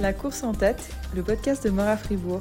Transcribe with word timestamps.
La 0.00 0.12
course 0.12 0.44
en 0.44 0.52
tête, 0.52 0.94
le 1.16 1.24
podcast 1.24 1.64
de 1.64 1.70
Mora 1.70 1.96
Fribourg. 1.96 2.40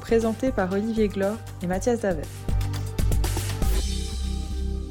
Présenté 0.00 0.52
par 0.52 0.72
Olivier 0.72 1.08
Glor 1.08 1.36
et 1.62 1.66
Mathias 1.66 2.02
Davet. 2.02 2.22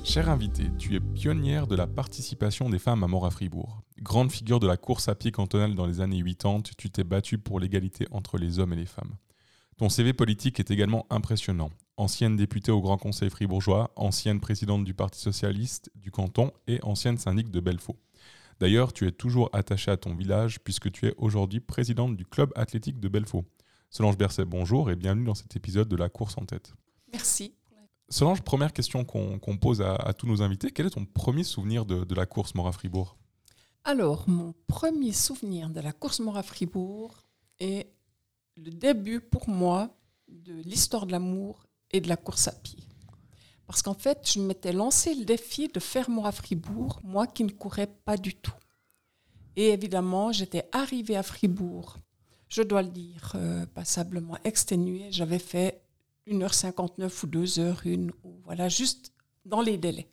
Cher 0.04 0.30
invité, 0.30 0.64
tu 0.78 0.96
es 0.96 1.00
pionnière 1.00 1.66
de 1.66 1.78
la 1.78 1.88
participation 1.88 2.70
des 2.70 2.80
femmes 2.80 3.06
à 3.06 3.08
Mora 3.08 3.32
Fribourg. 3.32 3.82
Grande 4.02 4.30
figure 4.30 4.60
de 4.60 4.68
la 4.68 4.76
course 4.76 5.08
à 5.08 5.16
pied 5.16 5.32
cantonale 5.32 5.74
dans 5.74 5.86
les 5.86 6.02
années 6.02 6.22
80, 6.22 6.64
tu 6.78 6.90
t'es 6.90 7.06
battue 7.06 7.38
pour 7.38 7.62
l'égalité 7.62 8.08
entre 8.12 8.38
les 8.38 8.60
hommes 8.60 8.74
et 8.74 8.78
les 8.78 8.86
femmes. 8.86 9.16
Ton 9.78 9.88
CV 9.88 10.12
politique 10.12 10.60
est 10.60 10.70
également 10.70 11.06
impressionnant. 11.10 11.70
Ancienne 11.96 12.36
députée 12.36 12.74
au 12.74 12.82
Grand 12.82 12.98
Conseil 12.98 13.30
fribourgeois, 13.30 13.94
ancienne 13.96 14.42
présidente 14.42 14.84
du 14.84 14.94
Parti 14.94 15.22
socialiste 15.22 15.92
du 15.96 16.12
canton 16.12 16.52
et 16.68 16.80
ancienne 16.84 17.18
syndic 17.18 17.52
de 17.52 17.62
Belfaux. 17.62 17.96
D'ailleurs, 18.60 18.92
tu 18.92 19.08
es 19.08 19.12
toujours 19.12 19.50
attachée 19.54 19.92
à 19.92 19.98
ton 19.98 20.16
village 20.16 20.60
puisque 20.60 20.92
tu 20.92 21.08
es 21.08 21.14
aujourd'hui 21.18 21.60
présidente 21.60 22.18
du 22.18 22.26
club 22.26 22.52
athlétique 22.56 23.00
de 23.00 23.08
Belfaux. 23.08 23.46
Solange 23.92 24.18
Berset, 24.18 24.46
bonjour 24.46 24.90
et 24.90 24.96
bienvenue 24.96 25.26
dans 25.26 25.36
cet 25.36 25.56
épisode 25.56 25.88
de 25.88 25.96
la 25.96 26.10
course 26.10 26.38
en 26.38 26.46
tête. 26.46 26.74
Merci. 27.14 27.54
Solange, 28.10 28.42
première 28.42 28.74
question 28.74 29.06
qu'on 29.06 29.58
pose 29.58 29.82
à, 29.82 30.14
tous 30.18 30.28
nos 30.28 30.42
invités. 30.42 30.72
Quel 30.72 30.88
est 30.88 30.92
ton 30.92 31.06
premier 31.06 31.44
souvenir 31.44 31.86
de, 31.86 32.04
de 32.04 32.16
la 32.16 32.26
course 32.26 32.56
Mora-Fribourg 32.56 33.18
Alors, 33.84 34.28
mon 34.28 34.56
premier 34.66 35.14
souvenir 35.14 35.70
de 35.70 35.80
la 35.80 35.92
course 35.92 36.20
Mora-Fribourg 36.20 37.24
est 37.60 37.92
le 38.56 38.72
début 38.72 39.20
pour 39.20 39.50
moi 39.50 39.96
de 40.28 40.54
l'histoire 40.54 41.06
de 41.06 41.12
l'amour 41.12 41.68
et 41.92 42.02
de 42.02 42.10
la 42.10 42.18
course 42.18 42.48
à 42.48 42.54
pied. 42.54 42.80
Parce 43.68 43.82
qu'en 43.82 43.94
fait, 43.94 44.30
je 44.34 44.40
m'étais 44.40 44.72
lancé 44.72 45.14
le 45.14 45.26
défi 45.26 45.68
de 45.68 45.80
faire 45.80 46.10
moi 46.10 46.30
à 46.30 46.32
Fribourg, 46.32 47.02
moi 47.04 47.28
qui 47.28 47.44
ne 47.44 47.52
courais 47.52 47.88
pas 48.06 48.18
du 48.18 48.34
tout. 48.34 48.56
Et 49.58 49.70
évidemment, 49.70 50.32
j'étais 50.32 50.70
arrivée 50.72 51.18
à 51.18 51.24
Fribourg, 51.24 51.98
je 52.48 52.62
dois 52.62 52.82
le 52.82 52.90
dire, 52.90 53.34
euh, 53.36 53.66
passablement 53.66 54.38
exténuée. 54.44 55.08
J'avais 55.12 55.40
fait 55.40 55.82
1h59 56.28 57.24
ou 57.24 57.28
2h, 57.28 58.12
ou 58.24 58.40
voilà, 58.46 58.70
juste 58.70 59.12
dans 59.46 59.62
les 59.62 59.78
délais. 59.78 60.08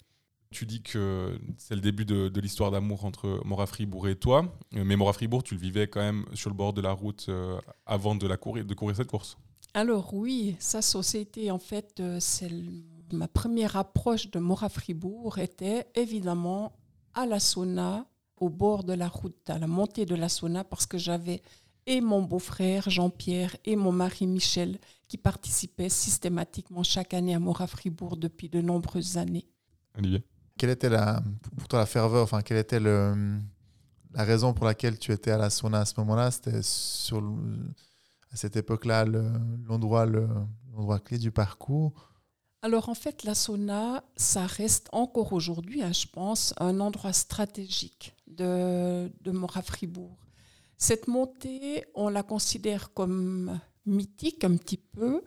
Tu 0.50 0.66
dis 0.66 0.82
que 0.82 1.38
c'est 1.58 1.74
le 1.74 1.80
début 1.80 2.04
de, 2.04 2.40
l'histoire 2.40 2.70
d'amour 2.70 3.04
entre 3.04 3.40
Mora 3.44 3.66
Fribourg 3.66 4.06
et 4.08 4.16
toi, 4.16 4.56
mais 4.72 4.94
Mora 4.94 5.12
Fribourg, 5.12 5.42
tu 5.42 5.54
le 5.54 5.60
vivais 5.60 5.88
quand 5.88 6.00
même 6.00 6.26
sur 6.32 6.48
le 6.48 6.54
bord 6.54 6.72
de 6.72 6.80
la 6.80 6.92
route 6.92 7.26
euh, 7.28 7.60
avant 7.86 8.14
de, 8.14 8.26
la 8.26 8.36
courir, 8.36 8.64
de 8.64 8.74
courir 8.74 8.96
cette 8.96 9.08
course 9.08 9.36
Alors 9.74 10.14
oui, 10.14 10.54
sa 10.60 10.80
société, 10.80 11.50
en 11.50 11.58
fait, 11.58 11.98
euh, 11.98 12.18
c'est 12.20 12.48
ma 13.14 13.28
première 13.28 13.76
approche 13.76 14.30
de 14.30 14.38
Mora 14.38 14.68
Fribourg 14.68 15.38
était 15.38 15.86
évidemment 15.94 16.72
à 17.14 17.26
la 17.26 17.40
sauna, 17.40 18.06
au 18.36 18.48
bord 18.48 18.84
de 18.84 18.92
la 18.92 19.08
route, 19.08 19.48
à 19.48 19.58
la 19.58 19.66
montée 19.66 20.06
de 20.06 20.14
la 20.14 20.28
sauna, 20.28 20.64
parce 20.64 20.86
que 20.86 20.98
j'avais 20.98 21.42
et 21.86 22.00
mon 22.00 22.22
beau-frère 22.22 22.88
Jean-Pierre 22.88 23.56
et 23.64 23.76
mon 23.76 23.92
mari 23.92 24.26
Michel 24.26 24.78
qui 25.06 25.18
participaient 25.18 25.90
systématiquement 25.90 26.82
chaque 26.82 27.12
année 27.12 27.34
à 27.34 27.38
Mora 27.38 27.66
Fribourg 27.66 28.16
depuis 28.16 28.48
de 28.48 28.60
nombreuses 28.60 29.18
années. 29.18 29.46
Olivier 29.96 30.24
quelle 30.56 30.70
était 30.70 30.88
la, 30.88 31.22
pour 31.56 31.68
toi 31.68 31.80
la 31.80 31.86
ferveur, 31.86 32.22
enfin, 32.22 32.42
quelle 32.42 32.58
était 32.58 32.80
le, 32.80 33.38
la 34.12 34.24
raison 34.24 34.52
pour 34.52 34.66
laquelle 34.66 34.98
tu 34.98 35.12
étais 35.12 35.30
à 35.30 35.38
la 35.38 35.50
sauna 35.50 35.80
à 35.80 35.84
ce 35.84 35.94
moment-là? 35.98 36.30
C'était 36.30 36.62
sur 36.62 37.18
à 38.30 38.36
cette 38.36 38.56
époque-là 38.56 39.04
l'endroit 39.04 40.06
le, 40.06 40.28
l'endroit 40.72 41.00
clé 41.00 41.18
du 41.18 41.30
parcours 41.30 42.13
alors 42.64 42.88
en 42.88 42.94
fait, 42.94 43.24
la 43.24 43.34
sauna, 43.34 44.02
ça 44.16 44.46
reste 44.46 44.88
encore 44.92 45.34
aujourd'hui, 45.34 45.82
hein, 45.82 45.92
je 45.92 46.06
pense, 46.06 46.54
un 46.58 46.80
endroit 46.80 47.12
stratégique 47.12 48.14
de, 48.26 49.12
de 49.20 49.30
Mora 49.32 49.60
Fribourg. 49.60 50.16
Cette 50.78 51.06
montée, 51.06 51.84
on 51.94 52.08
la 52.08 52.22
considère 52.22 52.94
comme 52.94 53.60
mythique 53.84 54.44
un 54.44 54.56
petit 54.56 54.78
peu, 54.78 55.22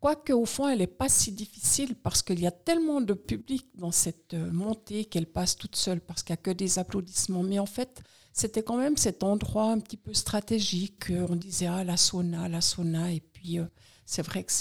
Quoique 0.00 0.34
au 0.34 0.44
fond, 0.44 0.68
elle 0.68 0.80
n'est 0.80 0.86
pas 0.86 1.08
si 1.08 1.32
difficile 1.32 1.94
parce 1.94 2.22
qu'il 2.22 2.38
y 2.38 2.46
a 2.46 2.50
tellement 2.50 3.00
de 3.00 3.14
public 3.14 3.70
dans 3.74 3.90
cette 3.90 4.34
euh, 4.34 4.52
montée 4.52 5.06
qu'elle 5.06 5.24
passe 5.24 5.56
toute 5.56 5.76
seule 5.76 6.02
parce 6.02 6.22
qu'il 6.22 6.34
n'y 6.34 6.40
a 6.40 6.42
que 6.42 6.50
des 6.50 6.78
applaudissements. 6.78 7.42
Mais 7.42 7.58
en 7.58 7.64
fait, 7.64 8.02
c'était 8.34 8.62
quand 8.62 8.76
même 8.76 8.98
cet 8.98 9.22
endroit 9.22 9.70
un 9.70 9.78
petit 9.78 9.96
peu 9.96 10.12
stratégique. 10.12 11.10
On 11.30 11.36
disait, 11.36 11.68
ah, 11.68 11.84
la 11.84 11.96
sauna, 11.96 12.50
la 12.50 12.60
sauna. 12.60 13.12
Et 13.12 13.20
puis, 13.20 13.58
euh, 13.58 13.64
c'est 14.04 14.20
vrai 14.20 14.44
que 14.44 14.52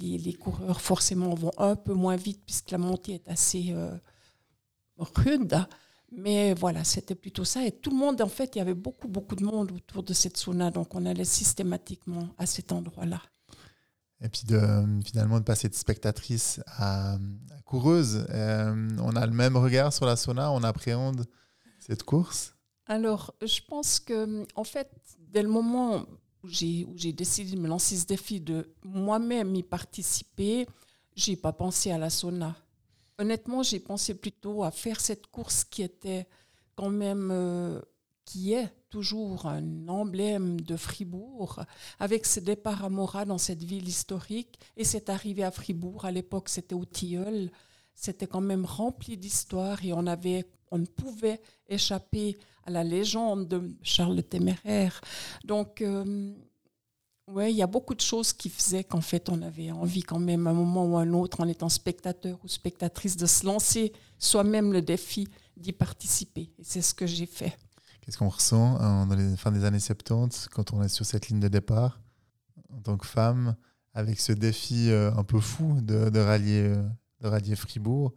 les, 0.00 0.18
les, 0.18 0.32
coureurs, 0.32 0.80
forcément, 0.80 1.34
vont 1.34 1.52
un 1.58 1.76
peu 1.76 1.92
moins 1.92 2.16
vite 2.16 2.42
puisque 2.44 2.70
la 2.70 2.78
montée 2.78 3.14
est 3.14 3.28
assez 3.28 3.66
euh, 3.70 3.96
rude. 4.98 5.66
Mais 6.16 6.54
voilà, 6.54 6.84
c'était 6.84 7.14
plutôt 7.14 7.44
ça. 7.44 7.66
Et 7.66 7.72
tout 7.72 7.90
le 7.90 7.96
monde, 7.96 8.20
en 8.22 8.28
fait, 8.28 8.54
il 8.54 8.58
y 8.58 8.60
avait 8.60 8.74
beaucoup, 8.74 9.08
beaucoup 9.08 9.34
de 9.34 9.44
monde 9.44 9.72
autour 9.72 10.02
de 10.02 10.12
cette 10.12 10.36
sauna. 10.36 10.70
Donc, 10.70 10.94
on 10.94 11.06
allait 11.06 11.24
systématiquement 11.24 12.28
à 12.38 12.46
cet 12.46 12.72
endroit-là. 12.72 13.20
Et 14.20 14.28
puis 14.28 14.42
de, 14.46 14.60
finalement 15.04 15.38
de 15.38 15.44
passer 15.44 15.68
de 15.68 15.74
spectatrice 15.74 16.60
à, 16.66 17.18
coureuse, 17.64 18.26
euh, 18.30 18.88
on 18.98 19.16
a 19.16 19.26
le 19.26 19.32
même 19.32 19.56
regard 19.56 19.92
sur 19.92 20.06
la 20.06 20.16
sauna, 20.16 20.52
on 20.52 20.62
appréhende 20.62 21.26
cette 21.78 22.04
course 22.04 22.54
Alors, 22.86 23.34
je 23.42 23.60
pense 23.68 23.98
que, 24.00 24.46
en 24.54 24.64
fait, 24.64 24.90
dès 25.18 25.42
le 25.42 25.48
moment 25.48 26.06
où 26.44 26.48
j'ai 26.48 27.12
décidé 27.12 27.56
de 27.56 27.60
me 27.60 27.68
lancer 27.68 27.96
ce 27.96 28.06
défi 28.06 28.40
de 28.40 28.70
moi-même 28.84 29.54
y 29.54 29.62
participer, 29.62 30.66
j'ai 31.16 31.36
pas 31.36 31.52
pensé 31.52 31.90
à 31.90 31.98
la 31.98 32.10
sauna. 32.10 32.56
Honnêtement, 33.18 33.62
j'ai 33.62 33.80
pensé 33.80 34.14
plutôt 34.14 34.64
à 34.64 34.70
faire 34.70 35.00
cette 35.00 35.28
course 35.28 35.64
qui 35.64 35.82
était 35.82 36.26
quand 36.74 36.90
même, 36.90 37.30
euh, 37.30 37.80
qui 38.24 38.52
est 38.52 38.68
toujours 38.90 39.46
un 39.46 39.88
emblème 39.88 40.60
de 40.60 40.76
Fribourg, 40.76 41.60
avec 41.98 42.26
ce 42.26 42.40
départ 42.40 42.84
à 42.84 42.90
Morat 42.90 43.24
dans 43.24 43.38
cette 43.38 43.62
ville 43.62 43.88
historique 43.88 44.58
et 44.76 44.84
cette 44.84 45.08
arrivée 45.08 45.44
à 45.44 45.50
Fribourg. 45.50 46.04
À 46.04 46.10
l'époque, 46.10 46.48
c'était 46.48 46.74
au 46.74 46.84
Tilleul. 46.84 47.50
C'était 47.94 48.26
quand 48.26 48.40
même 48.40 48.64
rempli 48.64 49.16
d'histoire 49.16 49.84
et 49.84 49.92
on, 49.92 50.06
avait, 50.06 50.46
on 50.74 50.78
ne 50.78 50.86
pouvait 50.86 51.40
échapper 51.68 52.36
à 52.64 52.70
la 52.70 52.82
légende 52.82 53.46
de 53.46 53.70
Charles 53.82 54.16
le 54.16 54.22
Téméraire. 54.22 55.00
Donc, 55.44 55.80
euh, 55.80 56.32
ouais, 57.28 57.52
il 57.52 57.56
y 57.56 57.62
a 57.62 57.68
beaucoup 57.68 57.94
de 57.94 58.00
choses 58.00 58.32
qui 58.32 58.50
faisaient 58.50 58.82
qu'en 58.82 59.00
fait, 59.00 59.28
on 59.28 59.40
avait 59.42 59.70
envie 59.70 60.02
quand 60.02 60.18
même, 60.18 60.48
à 60.48 60.50
un 60.50 60.54
moment 60.54 60.84
ou 60.84 60.96
à 60.96 61.02
un 61.02 61.12
autre, 61.12 61.40
en 61.40 61.46
étant 61.46 61.68
spectateur 61.68 62.38
ou 62.42 62.48
spectatrice, 62.48 63.16
de 63.16 63.26
se 63.26 63.46
lancer 63.46 63.92
soi-même 64.18 64.72
le 64.72 64.82
défi 64.82 65.28
d'y 65.56 65.72
participer. 65.72 66.50
Et 66.58 66.64
c'est 66.64 66.82
ce 66.82 66.92
que 66.92 67.06
j'ai 67.06 67.26
fait. 67.26 67.56
Qu'est-ce 68.00 68.18
qu'on 68.18 68.28
ressent 68.28 68.76
hein, 68.80 69.06
dans 69.06 69.14
les 69.14 69.36
fins 69.36 69.52
des 69.52 69.64
années 69.64 69.78
70 69.78 70.48
quand 70.48 70.72
on 70.72 70.82
est 70.82 70.88
sur 70.88 71.06
cette 71.06 71.28
ligne 71.28 71.40
de 71.40 71.48
départ 71.48 72.00
en 72.70 72.80
tant 72.80 72.96
que 72.98 73.06
femme 73.06 73.54
avec 73.92 74.18
ce 74.18 74.32
défi 74.32 74.90
euh, 74.90 75.12
un 75.14 75.22
peu 75.22 75.38
fou 75.38 75.80
de, 75.80 76.18
rallier, 76.18 76.64
euh, 76.64 76.82
de 77.20 77.28
rallier 77.28 77.54
Fribourg? 77.54 78.12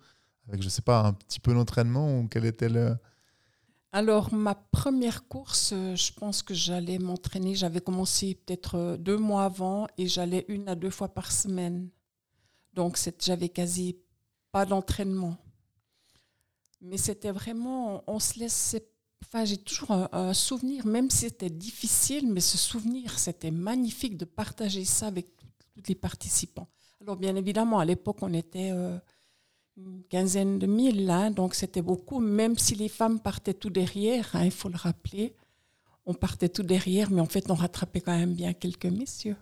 Avec, 0.47 0.61
je 0.61 0.69
sais 0.69 0.81
pas, 0.81 1.01
un 1.01 1.13
petit 1.13 1.39
peu 1.39 1.53
d'entraînement 1.53 2.19
ou 2.19 2.27
quel 2.27 2.45
était 2.45 2.69
le... 2.69 2.95
Alors, 3.91 4.33
ma 4.33 4.53
première 4.53 5.27
course, 5.27 5.71
euh, 5.73 5.95
je 5.95 6.11
pense 6.13 6.43
que 6.43 6.53
j'allais 6.53 6.99
m'entraîner. 6.99 7.55
J'avais 7.55 7.81
commencé 7.81 8.35
peut-être 8.35 8.97
deux 8.99 9.17
mois 9.17 9.45
avant 9.45 9.87
et 9.97 10.07
j'allais 10.07 10.45
une 10.49 10.67
à 10.67 10.75
deux 10.75 10.89
fois 10.89 11.07
par 11.07 11.31
semaine. 11.31 11.89
Donc, 12.73 12.99
j'avais 13.19 13.49
quasi 13.49 13.97
pas 14.51 14.65
d'entraînement. 14.65 15.37
Mais 16.81 16.97
c'était 16.97 17.31
vraiment, 17.31 18.03
on 18.07 18.19
se 18.19 18.37
laisse 18.39 18.75
Enfin, 19.23 19.45
j'ai 19.45 19.57
toujours 19.57 19.91
un, 19.91 20.33
souvenir, 20.33 20.85
même 20.85 21.09
si 21.09 21.19
c'était 21.19 21.49
difficile, 21.49 22.31
mais 22.31 22.39
ce 22.39 22.57
souvenir, 22.57 23.17
c'était 23.19 23.51
magnifique 23.51 24.15
de 24.15 24.25
partager 24.25 24.85
ça 24.85 25.07
avec 25.07 25.35
tous 25.35 25.83
les 25.87 25.95
participants. 25.95 26.69
Alors, 27.01 27.17
bien 27.17 27.35
évidemment, 27.35 27.79
à 27.79 27.85
l'époque, 27.85 28.17
on 28.21 28.33
était 28.33 28.71
euh, 28.71 28.97
quinzaine 30.09 30.59
de 30.59 30.67
mille, 30.67 31.09
hein, 31.09 31.31
donc 31.31 31.53
c'était 31.53 31.81
beaucoup, 31.81 32.19
même 32.19 32.57
si 32.57 32.75
les 32.75 32.89
femmes 32.89 33.19
partaient 33.19 33.53
tout 33.53 33.69
derrière, 33.69 34.29
hein, 34.33 34.45
il 34.45 34.51
faut 34.51 34.69
le 34.69 34.77
rappeler. 34.77 35.35
On 36.05 36.13
partait 36.13 36.49
tout 36.49 36.63
derrière, 36.63 37.11
mais 37.11 37.21
en 37.21 37.25
fait, 37.25 37.49
on 37.51 37.53
rattrapait 37.53 38.01
quand 38.01 38.17
même 38.17 38.33
bien 38.33 38.53
quelques 38.53 38.85
messieurs. 38.85 39.35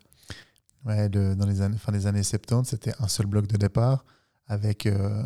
Ouais, 0.83 1.09
dans 1.09 1.45
les 1.47 1.61
années, 1.61 1.77
fin 1.77 1.91
des 1.91 2.07
années 2.07 2.23
70, 2.23 2.69
c'était 2.69 2.93
un 2.99 3.07
seul 3.07 3.25
bloc 3.25 3.47
de 3.47 3.57
départ 3.57 4.05
avec 4.47 4.85
euh, 4.85 5.23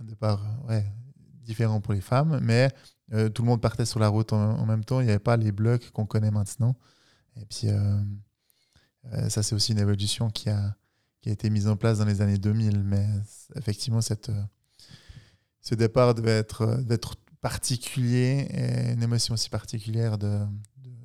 un 0.00 0.04
départ 0.04 0.40
ouais, 0.68 0.84
différent 1.42 1.80
pour 1.80 1.94
les 1.94 2.00
femmes, 2.00 2.38
mais 2.42 2.70
euh, 3.12 3.28
tout 3.28 3.42
le 3.42 3.48
monde 3.48 3.60
partait 3.60 3.86
sur 3.86 3.98
la 3.98 4.08
route 4.08 4.32
en, 4.32 4.66
même 4.66 4.84
temps. 4.84 5.00
Il 5.00 5.04
n'y 5.04 5.10
avait 5.10 5.18
pas 5.18 5.36
les 5.36 5.52
blocs 5.52 5.90
qu'on 5.90 6.06
connaît 6.06 6.30
maintenant. 6.30 6.76
Et 7.36 7.44
puis, 7.46 7.68
euh, 7.68 9.28
ça, 9.28 9.42
c'est 9.42 9.54
aussi 9.54 9.72
une 9.72 9.80
évolution 9.80 10.30
qui 10.30 10.48
a, 10.48 10.76
qui 11.24 11.30
a 11.30 11.32
été 11.32 11.48
mise 11.48 11.68
en 11.68 11.76
place 11.76 12.00
dans 12.00 12.04
les 12.04 12.20
années 12.20 12.36
2000. 12.36 12.82
Mais 12.84 13.06
effectivement, 13.56 14.02
cette, 14.02 14.30
ce 15.62 15.74
départ 15.74 16.14
devait 16.14 16.36
être, 16.36 16.82
d'être 16.82 17.14
particulier 17.40 18.46
et 18.50 18.92
une 18.92 19.02
émotion 19.02 19.32
aussi 19.32 19.48
particulière 19.48 20.18
de, 20.18 20.40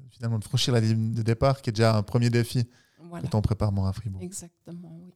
finalement 0.10 0.38
de 0.38 0.44
franchir 0.44 0.74
la 0.74 0.81
ligne 0.81 1.13
de 1.13 1.21
départ, 1.21 1.62
qui 1.62 1.69
est 1.69 1.74
déjà 1.74 1.95
un 1.95 2.04
premier 2.04 2.30
défi 2.30 2.68
quand 2.98 3.36
on 3.36 3.42
prépare 3.42 3.71
à 3.86 3.94
Fribourg. 3.94 4.21
Exactement, 4.21 5.00
oui. 5.01 5.13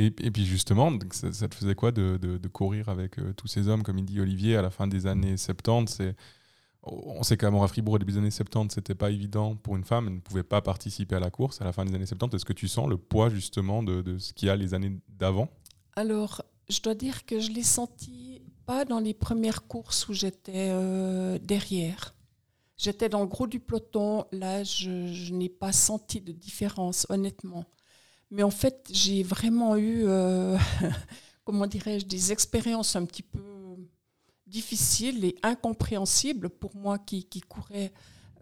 Et, 0.00 0.30
puis 0.30 0.46
justement, 0.46 0.96
ça, 1.10 1.48
te 1.48 1.54
faisait 1.56 1.74
quoi 1.74 1.90
de, 1.90 2.38
courir 2.46 2.90
avec 2.90 3.18
euh, 3.18 3.32
tous 3.32 3.48
ces 3.48 3.66
hommes, 3.66 3.82
comme 3.82 3.98
il 3.98 4.04
dit 4.04 4.20
Olivier, 4.20 4.56
à 4.56 4.62
la 4.62 4.70
fin 4.70 4.86
des 4.86 5.08
années 5.08 5.36
70 5.36 5.92
c'est, 5.92 6.14
On 6.90 7.22
sait 7.22 7.36
qu'à 7.36 7.50
Fribourg, 7.68 7.94
au 7.94 7.98
début 7.98 8.12
des 8.12 8.18
années 8.18 8.30
70, 8.30 8.74
c'était 8.74 8.94
pas 8.94 9.10
évident 9.10 9.56
pour 9.56 9.76
une 9.76 9.84
femme, 9.84 10.06
elle 10.08 10.14
ne 10.14 10.20
pouvait 10.20 10.42
pas 10.42 10.60
participer 10.60 11.16
à 11.16 11.20
la 11.20 11.30
course 11.30 11.60
à 11.60 11.64
la 11.64 11.72
fin 11.72 11.84
des 11.84 11.94
années 11.94 12.06
70. 12.06 12.36
Est-ce 12.36 12.44
que 12.44 12.52
tu 12.52 12.68
sens 12.68 12.88
le 12.88 12.96
poids 12.96 13.28
justement 13.30 13.82
de, 13.82 14.18
ce 14.18 14.32
qu'il 14.32 14.48
y 14.48 14.50
a 14.50 14.56
les 14.56 14.74
années 14.74 14.92
d'avant? 15.08 15.48
Alors, 15.96 16.42
je 16.68 16.80
dois 16.80 16.94
dire 16.94 17.26
que 17.26 17.40
je 17.40 17.50
l'ai 17.50 17.62
senti 17.62 18.42
pas 18.66 18.84
dans 18.84 19.00
les 19.00 19.14
premières 19.14 19.66
courses 19.66 20.08
où 20.08 20.12
j'étais 20.12 20.68
euh, 20.70 21.38
derrière. 21.38 22.14
J'étais 22.76 23.08
dans 23.08 23.20
le 23.20 23.26
gros 23.26 23.46
du 23.46 23.58
peloton, 23.58 24.24
là 24.30 24.62
je, 24.62 25.12
je 25.12 25.34
n'ai 25.34 25.48
pas 25.48 25.72
senti 25.72 26.20
de 26.20 26.32
différence, 26.32 27.06
honnêtement. 27.08 27.64
Mais 28.30 28.42
en 28.42 28.50
fait, 28.50 28.88
j'ai 28.92 29.22
vraiment 29.22 29.76
eu, 29.76 30.04
euh, 30.04 30.56
comment 31.44 31.66
dirais-je, 31.66 32.06
des 32.06 32.30
expériences 32.30 32.94
un 32.94 33.04
petit 33.04 33.22
peu 33.22 33.57
difficiles 34.48 35.24
et 35.24 35.36
incompréhensibles 35.42 36.48
pour 36.48 36.74
moi 36.76 36.98
qui, 36.98 37.24
courais 37.48 37.92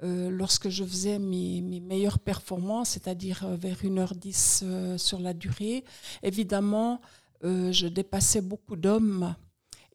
euh, 0.03 0.31
lorsque 0.31 0.69
je 0.69 0.85
faisais 0.85 1.19
mes, 1.19 1.61
meilleures 1.81 2.19
performances, 2.19 2.91
c'est-à-dire 2.91 3.44
euh, 3.44 3.56
vers 3.56 3.82
1h10 3.82 4.61
euh, 4.62 4.99
sur 4.99 5.19
la 5.19 5.35
durée. 5.35 5.85
Évidemment, 6.23 7.00
je 7.43 7.87
dépassais 7.87 8.41
beaucoup 8.41 8.76
d'hommes. 8.76 9.37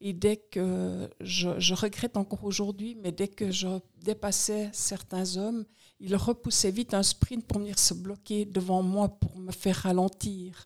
Et 0.00 0.12
dès 0.12 0.36
que 0.36 1.08
je, 1.20 1.50
je 1.60 1.74
regrette 1.74 2.16
encore 2.16 2.44
aujourd'hui, 2.44 2.96
mais 3.02 3.12
dès 3.12 3.28
que 3.28 3.50
je 3.50 3.68
dépassais 4.02 4.70
certains 4.72 5.36
hommes, 5.36 5.64
ils 6.00 6.16
repoussaient 6.16 6.70
vite 6.70 6.94
un 6.94 7.02
sprint 7.02 7.46
pour 7.46 7.58
venir 7.58 7.78
se 7.78 7.94
bloquer 7.94 8.44
devant 8.44 8.82
moi 8.82 9.08
pour 9.08 9.36
me 9.38 9.52
faire 9.52 9.76
ralentir. 9.76 10.64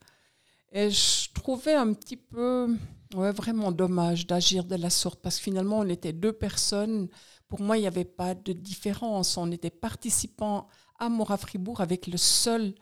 Et 0.72 0.90
je 0.90 1.30
trouvais 1.32 1.74
un 1.74 1.92
petit 1.92 2.16
peu, 2.16 2.74
ouais, 3.16 3.32
vraiment 3.32 3.72
dommage 3.72 4.26
d'agir 4.26 4.64
de 4.64 4.76
la 4.76 4.90
sorte 4.90 5.20
parce 5.20 5.38
que 5.38 5.44
finalement, 5.44 5.80
on 5.80 5.88
était 5.88 6.12
deux 6.12 6.32
personnes. 6.32 7.08
Pour 7.48 7.60
moi, 7.60 7.78
il 7.78 7.80
n'y 7.80 7.86
avait 7.86 8.04
pas 8.04 8.34
de 8.34 8.52
différence. 8.52 9.36
On 9.36 9.50
était 9.50 9.70
participants 9.70 10.68
à 10.98 11.08
Mora 11.08 11.36
Fribourg 11.36 11.80
avec 11.80 12.06
le 12.06 12.16
seul 12.16 12.74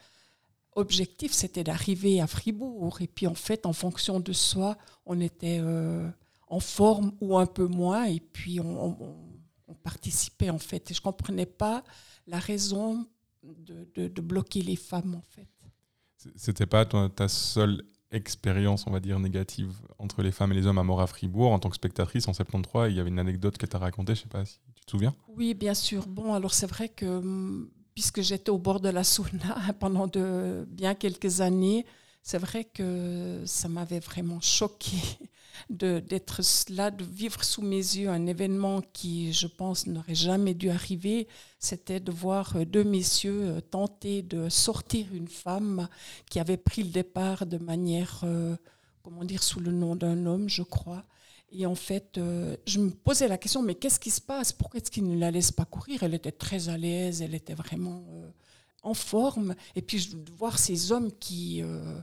objectif, 0.77 1.33
c'était 1.33 1.65
d'arriver 1.65 2.21
à 2.21 2.27
Fribourg. 2.27 3.01
Et 3.01 3.07
puis, 3.07 3.27
en 3.27 3.35
fait, 3.35 3.67
en 3.67 3.73
fonction 3.73 4.21
de 4.21 4.33
soi, 4.33 4.77
on 5.07 5.21
était 5.21 5.59
euh, 5.61 6.09
en 6.49 6.61
forme 6.61 7.13
ou 7.21 7.39
un 7.39 7.47
peu 7.47 7.67
moins. 7.67 8.05
Et 8.07 8.21
puis, 8.21 8.61
on, 8.61 8.97
participait, 9.83 10.51
en 10.51 10.59
fait. 10.59 10.91
Et 10.91 10.95
je 10.95 11.01
ne 11.01 11.05
comprenais 11.05 11.47
pas 11.47 11.85
la 12.27 12.39
raison 12.39 13.07
de, 13.43 13.87
de, 13.95 14.09
de, 14.09 14.21
bloquer 14.23 14.63
les 14.63 14.77
femmes, 14.77 15.15
en 15.15 15.23
fait. 15.23 15.49
C'était 16.37 16.67
pas 16.67 16.87
ta 16.87 17.29
seule 17.29 17.85
expérience, 18.15 18.87
on 18.87 18.91
va 18.91 19.01
dire, 19.01 19.19
négative 19.19 19.73
entre 19.99 20.23
les 20.23 20.33
femmes 20.33 20.53
et 20.53 20.55
les 20.55 20.67
hommes 20.67 20.79
à 20.79 20.83
Mora 20.83 21.07
Fribourg. 21.07 21.53
En 21.53 21.59
tant 21.59 21.69
que 21.69 21.77
spectatrice, 21.77 22.29
en 22.29 22.33
73, 22.33 22.93
il 22.93 22.97
y 22.97 23.01
avait 23.01 23.11
une 23.11 23.19
anecdote 23.19 23.59
que 23.59 23.67
tu 23.67 23.77
as 23.77 23.79
racontée, 23.79 24.15
je 24.15 24.23
sais 24.23 24.29
pas 24.29 24.45
si 24.45 24.59
tu 24.75 24.85
te 24.85 24.91
souviens 24.91 25.15
Oui, 25.29 25.55
bien 25.55 25.75
sûr. 25.75 26.07
Bon, 26.07 26.35
alors 26.35 26.55
c'est 26.55 26.67
vrai 26.67 26.89
que 26.89 27.07
hum, 27.07 27.69
puisque 27.95 28.23
j'étais 28.23 28.51
au 28.51 28.59
bord 28.59 28.81
de 28.81 28.89
la 28.89 29.05
sauna 29.05 29.57
pendant 29.81 30.07
de 30.07 30.67
bien 30.71 30.95
quelques 30.95 31.41
années, 31.41 31.85
c'est 32.23 32.39
vrai 32.39 32.65
que 32.65 33.43
ça 33.45 33.69
m'avait 33.69 34.01
vraiment 34.01 34.41
choqué 34.41 34.97
d'être 35.71 36.41
là, 36.71 36.91
de 36.91 37.05
vivre 37.05 37.45
sous 37.45 37.63
mes 37.63 37.77
yeux 37.77 38.09
un 38.09 38.27
événement 38.27 38.81
qui, 38.93 39.33
je 39.33 39.47
pense, 39.47 39.87
n'aurait 39.87 40.15
jamais 40.15 40.55
dû 40.55 40.71
arriver. 40.71 41.29
C'était 41.59 42.01
de 42.01 42.13
voir 42.13 42.65
deux 42.67 42.85
messieurs 42.85 43.61
tenter 43.71 44.23
de 44.23 44.49
sortir 44.49 45.07
une 45.13 45.29
femme 45.29 45.89
qui 46.31 46.41
avait 46.41 46.57
pris 46.57 46.83
le 46.83 46.91
départ 46.91 47.47
de 47.47 47.59
manière, 47.59 48.21
euh, 48.25 48.57
comment 49.03 49.25
dire, 49.25 49.43
sous 49.43 49.61
le 49.61 49.73
nom 49.73 49.97
d'un 49.97 50.27
homme, 50.27 50.49
je 50.49 50.63
crois. 50.63 51.05
Et 51.57 51.67
en 51.67 51.77
fait, 51.77 52.19
euh, 52.19 52.57
je 52.67 52.81
me 52.81 52.91
posais 52.91 53.29
la 53.29 53.39
question, 53.39 53.63
mais 53.63 53.77
qu'est-ce 53.77 54.01
qui 54.01 54.11
se 54.11 54.21
passe? 54.21 54.53
Pourquoi 54.53 54.81
est-ce 54.81 54.91
qu'ils 54.91 55.07
ne 55.07 55.17
la 55.17 55.31
laissent 55.31 55.53
pas 55.53 55.65
courir? 55.65 56.03
Elle 56.03 56.15
était 56.15 56.33
très 56.33 56.69
à 56.69 56.77
l'aise, 56.77 57.23
elle 57.23 57.35
était 57.35 57.55
vraiment 57.55 58.05
euh, 58.11 58.29
en 58.83 58.95
forme. 58.95 59.55
Et 59.77 59.83
puis, 59.83 60.05
de 60.15 60.31
voir 60.33 60.59
ces 60.59 60.91
hommes 60.91 61.13
qui 61.13 61.63
euh, 61.63 62.01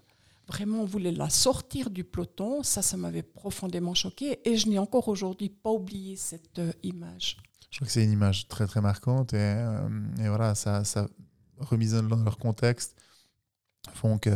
vraiment 0.48 0.86
voulaient 0.86 1.12
la 1.12 1.30
sortir 1.30 1.90
du 1.90 2.04
peloton, 2.04 2.64
ça, 2.64 2.82
ça 2.82 2.98
m'avait 2.98 3.24
profondément 3.24 3.94
choqué. 3.94 4.40
Et 4.50 4.58
je 4.58 4.68
n'ai 4.68 4.80
encore 4.80 5.08
aujourd'hui 5.08 5.50
pas 5.50 5.72
oublié 5.72 6.16
cette 6.16 6.60
euh, 6.60 6.72
image. 6.84 7.38
Je 7.72 7.78
trouve 7.78 7.88
que 7.88 7.94
c'est 7.94 8.04
une 8.04 8.12
image 8.12 8.48
très, 8.48 8.68
très 8.68 8.82
marquante. 8.82 9.34
Et, 9.34 9.38
euh, 9.40 9.90
et 10.20 10.28
voilà, 10.28 10.56
ça, 10.56 10.84
ça 10.84 11.08
remise 11.58 11.94
dans 11.94 12.24
leur 12.24 12.38
contexte 12.38 12.96
font 13.94 14.18
que 14.20 14.30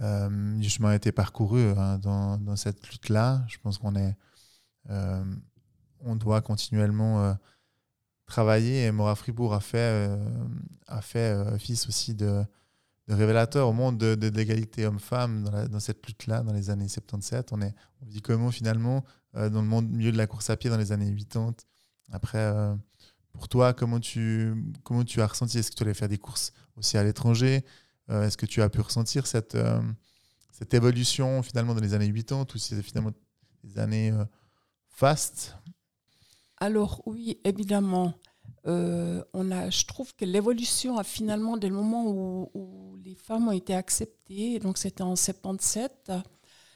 euh, 0.00 0.62
chemin 0.62 0.90
a 0.90 0.94
été 0.94 1.10
parcouru 1.10 1.70
hein, 1.76 1.98
dans, 1.98 2.36
dans, 2.36 2.56
cette 2.56 2.86
lutte-là. 2.90 3.44
Je 3.48 3.58
pense 3.58 3.78
qu'on 3.78 3.96
est, 3.96 4.14
euh, 4.90 5.24
on 6.00 6.16
doit 6.16 6.42
continuellement 6.42 7.36
travailler. 8.26 8.84
Et 8.84 8.92
Mora 8.92 9.14
Fribourg 9.14 9.54
a 9.54 9.60
fait, 9.60 10.08
a 10.86 11.00
fait 11.00 11.58
fils 11.58 11.88
aussi 11.88 12.14
de, 12.14 12.44
révélateur 13.14 13.68
au 13.68 13.72
monde 13.72 13.98
de, 13.98 14.28
l'égalité 14.28 14.86
homme-femme 14.86 15.68
dans, 15.70 15.80
cette 15.80 16.06
lutte-là, 16.06 16.42
dans 16.42 16.52
les 16.52 16.70
années 16.70 16.88
77. 16.88 17.52
On, 17.52 17.60
est, 17.62 17.74
on 18.02 18.06
vit 18.06 18.22
comment 18.22 18.50
finalement 18.50 19.04
dans 19.34 19.62
le 19.62 19.68
monde, 19.68 19.88
milieu 19.88 20.12
de 20.12 20.16
la 20.16 20.26
course 20.26 20.50
à 20.50 20.56
pied 20.56 20.70
dans 20.70 20.76
les 20.76 20.92
années 20.92 21.14
80. 21.14 21.54
Après, 22.12 22.52
pour 23.32 23.48
toi, 23.48 23.72
comment 23.72 24.00
tu, 24.00 24.54
comment 24.82 25.04
tu 25.04 25.20
as 25.20 25.26
ressenti? 25.26 25.58
Est-ce 25.58 25.70
que 25.70 25.76
tu 25.76 25.82
allais 25.82 25.94
faire 25.94 26.08
des 26.08 26.18
courses 26.18 26.52
aussi 26.76 26.96
à 26.98 27.04
l'étranger? 27.04 27.64
Euh, 28.10 28.26
Est-ce 28.26 28.36
que 28.36 28.46
tu 28.46 28.62
as 28.62 28.68
pu 28.68 28.80
ressentir 28.80 29.26
cette, 29.26 29.54
euh, 29.54 29.80
cette 30.52 30.74
évolution 30.74 31.42
finalement 31.42 31.74
dans 31.74 31.80
les 31.80 31.94
années 31.94 32.12
80 32.12 32.46
ou 32.54 32.58
si 32.58 32.74
c'est 32.74 32.82
finalement 32.82 33.12
des 33.62 33.78
années 33.78 34.10
euh, 34.10 34.24
fastes? 34.88 35.56
Alors 36.58 37.02
oui, 37.06 37.38
évidemment. 37.44 38.14
On 38.64 39.50
a, 39.50 39.70
je 39.70 39.84
trouve 39.84 40.14
que 40.14 40.24
l'évolution 40.24 40.98
a 40.98 41.04
finalement, 41.04 41.56
dès 41.56 41.68
le 41.68 41.74
moment 41.74 42.06
où, 42.06 42.96
les 43.02 43.14
femmes 43.14 43.48
ont 43.48 43.52
été 43.52 43.74
acceptées, 43.74 44.58
donc 44.58 44.76
c'était 44.76 45.02
en 45.02 45.16
77, 45.16 46.12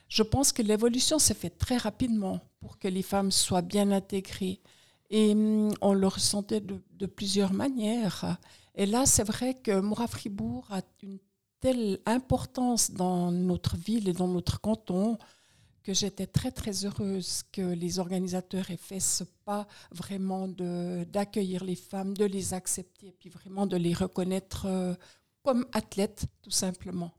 je 0.08 0.22
pense 0.22 0.52
que 0.52 0.62
l'évolution 0.62 1.18
s'est 1.18 1.34
faite 1.34 1.58
très 1.58 1.76
rapidement 1.76 2.40
pour 2.60 2.78
que 2.78 2.88
les 2.88 3.02
femmes 3.02 3.30
soient 3.30 3.62
bien 3.62 3.90
intégrées. 3.90 4.60
Et 5.10 5.34
on 5.80 5.92
le 5.92 6.06
ressentait 6.06 6.60
de, 6.60 6.82
de 6.92 7.06
plusieurs 7.06 7.52
manières. 7.52 8.38
Et 8.74 8.86
là, 8.86 9.06
c'est 9.06 9.24
vrai 9.24 9.54
que 9.54 9.80
Moura 9.80 10.06
Fribourg 10.06 10.66
a 10.70 10.80
une 11.02 11.18
telle 11.60 11.98
importance 12.06 12.90
dans 12.90 13.30
notre 13.30 13.76
ville 13.76 14.08
et 14.08 14.12
dans 14.12 14.28
notre 14.28 14.60
canton 14.60 15.18
que 15.84 15.94
j'étais 15.94 16.26
très 16.26 16.50
très 16.50 16.84
heureuse 16.84 17.42
que 17.52 17.60
les 17.60 17.98
organisateurs 17.98 18.70
aient 18.70 18.76
fait 18.76 19.00
ce 19.00 19.22
pas 19.44 19.68
vraiment 19.92 20.48
d'accueillir 20.48 21.62
les 21.62 21.76
femmes, 21.76 22.16
de 22.16 22.24
les 22.24 22.54
accepter 22.54 23.08
et 23.08 23.12
puis 23.12 23.28
vraiment 23.28 23.66
de 23.66 23.76
les 23.76 23.92
reconnaître 23.92 24.66
euh, 24.66 24.94
comme 25.42 25.66
athlètes 25.72 26.26
tout 26.42 26.50
simplement. 26.50 27.12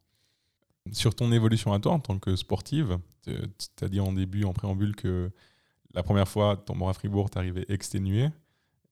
Sur 0.92 1.16
ton 1.16 1.32
évolution 1.32 1.74
à 1.74 1.80
toi 1.80 1.94
en 1.94 2.00
tant 2.00 2.20
que 2.20 2.36
sportive, 2.36 3.00
tu 3.24 3.34
as 3.82 3.88
dit 3.88 4.00
en 4.00 4.14
début, 4.14 4.44
en 4.44 4.54
préambule, 4.54 4.96
que 4.96 5.32
la 5.94 6.04
première 6.04 6.28
fois, 6.28 6.58
ton 6.58 6.76
mort 6.76 6.90
à 6.90 6.94
Fribourg, 6.94 7.30
tu 7.30 7.38
arrivé 7.38 7.66
exténué. 7.70 8.30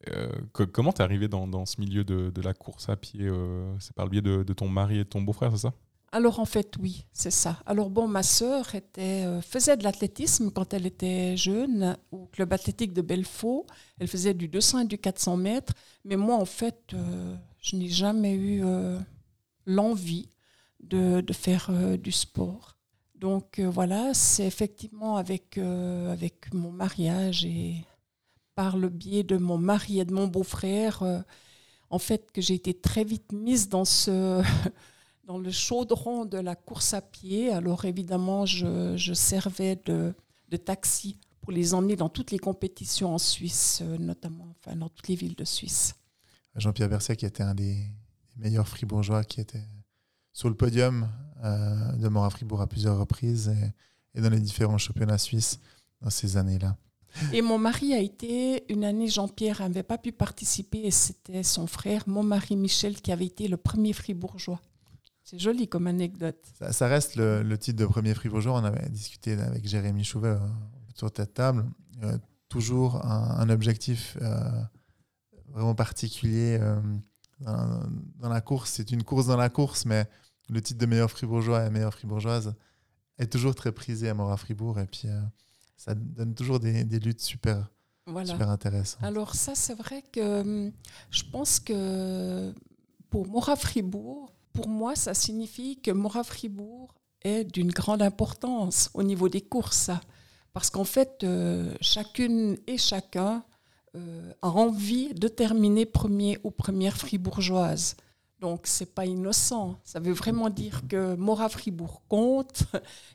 Euh, 0.10 0.32
comment 0.72 0.92
t'es 0.92 1.03
arrivé 1.03 1.27
dans, 1.27 1.65
ce 1.65 1.80
milieu 1.80 2.03
de, 2.03 2.42
la 2.42 2.53
course 2.53 2.89
à 2.89 2.96
pied 2.96 3.27
euh, 3.27 3.74
C'est 3.80 3.94
par 3.94 4.06
le 4.06 4.12
biais 4.12 4.22
de, 4.22 4.53
ton 4.53 4.68
mari 4.68 5.00
et 5.00 5.03
de 5.03 5.10
ton 5.10 5.22
beau-frère, 5.22 5.51
c'est 5.51 5.68
ça? 5.68 5.74
Alors 6.13 6.39
en 6.39 6.46
fait, 6.46 6.75
oui, 6.79 7.08
c'est 7.12 7.32
ça. 7.32 7.58
Alors 7.65 7.89
bon, 7.89 8.08
ma 8.08 8.22
sœur 8.22 8.75
était, 8.75 9.25
euh, 9.25 9.41
faisait 9.41 9.77
de 9.77 9.84
l'athlétisme 9.84 10.51
quand 10.51 10.72
elle 10.75 10.86
était 10.86 11.36
jeune 11.36 11.98
au 12.12 12.27
club 12.27 12.53
athlétique 12.53 12.93
de 12.93 13.01
Belfaux. 13.01 13.65
Elle 14.00 14.08
faisait 14.08 14.36
du 14.36 14.48
200 14.48 14.82
et 14.82 14.86
du 14.86 15.00
400 15.00 15.38
mètres. 15.38 15.74
Mais 16.05 16.15
moi, 16.15 16.36
en 16.36 16.46
fait, 16.46 16.91
euh, 16.93 17.36
je 17.58 17.77
n'ai 17.77 17.89
jamais 17.89 18.36
eu 18.36 18.63
euh, 18.63 19.00
l'envie 19.65 20.29
de, 20.82 21.22
de, 21.22 21.34
faire 21.34 21.72
du 21.98 22.12
sport. 22.12 22.77
Donc 23.15 23.60
voilà, 23.60 24.13
c'est 24.13 24.46
effectivement 24.46 25.15
avec, 25.17 25.58
avec 25.58 26.53
mon 26.53 26.72
mariage 26.72 27.43
et 27.43 27.84
par 28.53 28.77
le 28.77 28.89
biais 28.89 29.24
de 29.24 29.38
mon 29.38 29.58
mari 29.58 30.00
et 30.00 30.05
de 30.05 30.13
mon 30.13 30.27
beau-frère, 30.27 31.24
en 31.89 32.00
fait, 32.00 32.32
que 32.32 32.41
j'ai 32.41 32.53
été 32.53 32.74
très 32.75 33.03
vite 33.03 33.32
mise 33.32 33.67
dans, 33.70 33.86
ce 33.86 34.43
dans 35.24 35.38
le 35.38 35.51
chaudron 35.51 36.25
de 36.25 36.38
la 36.38 36.56
course 36.56 36.94
à 36.94 37.01
pied. 37.01 37.51
Alors 37.51 37.86
évidemment, 37.86 38.46
je, 38.46 38.96
je 38.98 39.13
servais 39.13 39.80
de, 39.86 40.13
de, 40.50 40.58
taxi 40.58 41.20
pour 41.42 41.51
les 41.51 41.74
emmener 41.74 41.96
dans 41.96 42.10
toutes 42.10 42.32
les 42.32 42.39
compétitions 42.39 43.13
en 43.13 43.18
Suisse, 43.18 43.80
euh, 43.82 43.98
notamment 43.98 44.48
enfin, 44.60 44.75
dans 44.75 44.89
toutes 44.89 45.08
les 45.08 45.15
villes 45.15 45.36
de 45.36 45.46
Suisse. 45.46 45.96
Jean-Pierre 46.56 46.89
Berset, 46.89 47.15
qui 47.15 47.25
était 47.25 47.44
un 47.44 47.56
des 47.56 47.77
meilleurs 48.38 48.68
fribourgeois, 48.68 49.24
qui 49.24 49.42
était 49.42 49.65
sur 50.34 50.50
le 50.50 50.56
podium 50.56 51.10
euh, 51.44 51.92
de 51.94 52.08
Mort 52.08 52.25
à 52.25 52.30
Fribourg 52.30 52.62
à 52.62 52.68
plusieurs 52.68 52.98
reprises 52.98 53.50
et, 53.50 54.20
et 54.20 54.22
dans 54.22 54.30
les 54.30 54.39
différents 54.39 54.77
championnats 54.77 55.18
suisses 55.18 55.60
dans 56.01 56.10
ces 56.10 56.38
années-là. 56.38 56.77
Et 57.32 57.42
mon 57.42 57.58
mari 57.58 57.94
a 57.94 58.00
été, 58.00 58.63
une 58.72 58.84
année, 58.84 59.08
Jean-Pierre 59.08 59.62
n'avait 59.62 59.84
pas 59.84 59.98
pu 59.98 60.12
participer 60.12 60.80
et 60.80 60.92
c'était 60.92 61.44
son 61.44 61.68
frère, 61.68 62.03
mon 62.08 62.24
mari 62.24 62.56
Michel, 62.56 63.00
qui 63.01 63.12
avait 63.12 63.25
été 63.25 63.48
le 63.48 63.58
premier 63.58 63.94
fribourgeois. 63.94 64.60
C'est 65.34 65.40
joli 65.40 65.68
comme 65.68 65.88
anecdote. 65.88 66.38
Ça, 66.60 66.72
ça 66.72 66.88
reste 66.88 67.16
le, 67.16 67.42
le, 67.42 67.58
titre 67.58 67.80
de 67.80 67.88
premier 67.88 68.13
fribourgeois. 68.13 68.54
On 68.54 68.63
avait 68.63 68.88
discuté 68.90 69.34
avec 69.34 69.68
Jérémy 69.68 70.04
Chouvet 70.04 70.28
euh, 70.28 70.38
sur 70.94 71.10
cette 71.16 71.34
table. 71.34 71.66
Euh, 72.04 72.20
toujours 72.50 73.04
un, 73.04 73.40
un 73.40 73.50
objectif 73.50 74.16
euh, 74.22 74.62
vraiment 75.48 75.74
particulier 75.74 76.60
dans, 77.40 77.82
dans, 78.20 78.30
la 78.30 78.42
course. 78.42 78.74
C'est 78.74 78.92
une 78.92 79.02
course 79.02 79.25
dans 79.25 79.38
la 79.38 79.50
course, 79.50 79.86
mais 79.86 80.06
le 80.50 80.62
titre 80.62 80.80
de 80.80 80.86
meilleur 80.86 81.10
fribourgeois 81.10 81.66
et 81.66 81.72
meilleure 81.72 81.96
fribourgeoise 81.96 82.54
est 83.18 83.32
toujours 83.32 83.56
très 83.56 83.72
prisé 83.72 84.10
à 84.10 84.13
Mora 84.13 84.38
Fribourg. 84.38 84.80
Et 84.80 84.86
puis, 84.86 85.08
ça 85.78 85.96
donne 85.96 86.36
toujours 86.36 86.60
des, 86.60 86.84
des 86.84 87.00
luttes 87.00 87.22
super, 87.22 87.72
super 88.24 88.52
intéressantes. 88.52 89.04
Alors, 89.04 89.34
ça, 89.34 89.56
c'est 89.56 89.74
vrai 89.74 90.04
que 90.12 90.42
hum, 90.42 90.72
je 91.10 91.24
pense 91.24 91.60
que 91.60 92.54
pour 93.10 93.28
Mora 93.28 93.56
Fribourg, 93.56 94.33
pour 94.54 94.68
moi, 94.68 94.96
ça 94.96 95.14
signifie 95.14 95.82
que 95.82 95.92
Mora 95.92 96.24
Fribourg 96.24 96.94
est 97.24 97.44
d'une 97.44 97.72
grande 97.72 98.02
importance 98.02 98.90
au 98.94 99.04
niveau 99.04 99.28
des 99.28 99.42
courses. 99.42 99.92
Parce 100.54 100.70
qu'en 100.70 100.84
fait, 100.84 101.24
euh, 101.24 101.74
chacune 101.82 102.58
et 102.68 102.78
chacun 102.78 103.44
euh, 103.96 104.32
a 104.42 104.50
envie 104.50 105.14
de 105.16 105.28
terminer 105.28 105.86
premier 105.86 106.38
ou 106.44 106.52
première 106.52 106.96
fribourgeoise. 106.96 107.96
Donc, 108.40 108.62
c'est 108.66 108.94
pas 108.94 109.06
innocent. 109.06 109.80
Ça 109.84 110.00
veut 110.00 110.14
vraiment 110.14 110.50
dire 110.50 110.82
que 110.88 111.16
Mora 111.16 111.50
Fribourg 111.50 112.04
compte, 112.08 112.66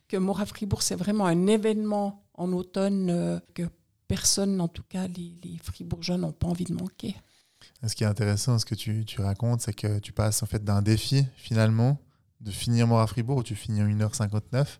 que 0.09 0.16
Mora 0.16 0.47
Fribourg, 0.47 0.83
c'est 0.83 0.97
vraiment 0.97 1.26
un 1.26 1.47
événement 1.47 2.25
en 2.35 2.52
automne 2.52 3.11
euh, 3.11 3.38
que 3.54 3.62
personne, 4.09 4.61
en 4.61 4.68
tout 4.68 4.85
cas 4.88 5.07
les, 5.07 5.35
les 5.45 5.59
Fribourgeois, 5.62 6.16
n'ont 6.16 6.33
pas 6.33 6.49
envie 6.49 6.64
de 6.64 6.75
manquer. 6.75 7.14
Ce 7.87 7.94
qui 7.94 8.04
est 8.04 8.08
intéressant, 8.08 8.58
ce 8.58 8.66
que 8.66 8.75
tu, 8.75 9.04
racontes, 9.18 9.60
c'est 9.60 9.72
que 9.72 9.98
tu 10.00 10.12
passes 10.12 10.42
en 10.42 10.46
fait 10.46 10.64
d'un 10.64 10.82
défi, 10.82 11.26
finalement, 11.37 12.00
de 12.40 12.50
finir 12.50 12.87
Mora 12.87 13.06
Fribourg, 13.06 13.38
où 13.38 13.42
tu 13.42 13.54
finis 13.54 13.82
en 13.82 13.87
1h59, 13.87 14.78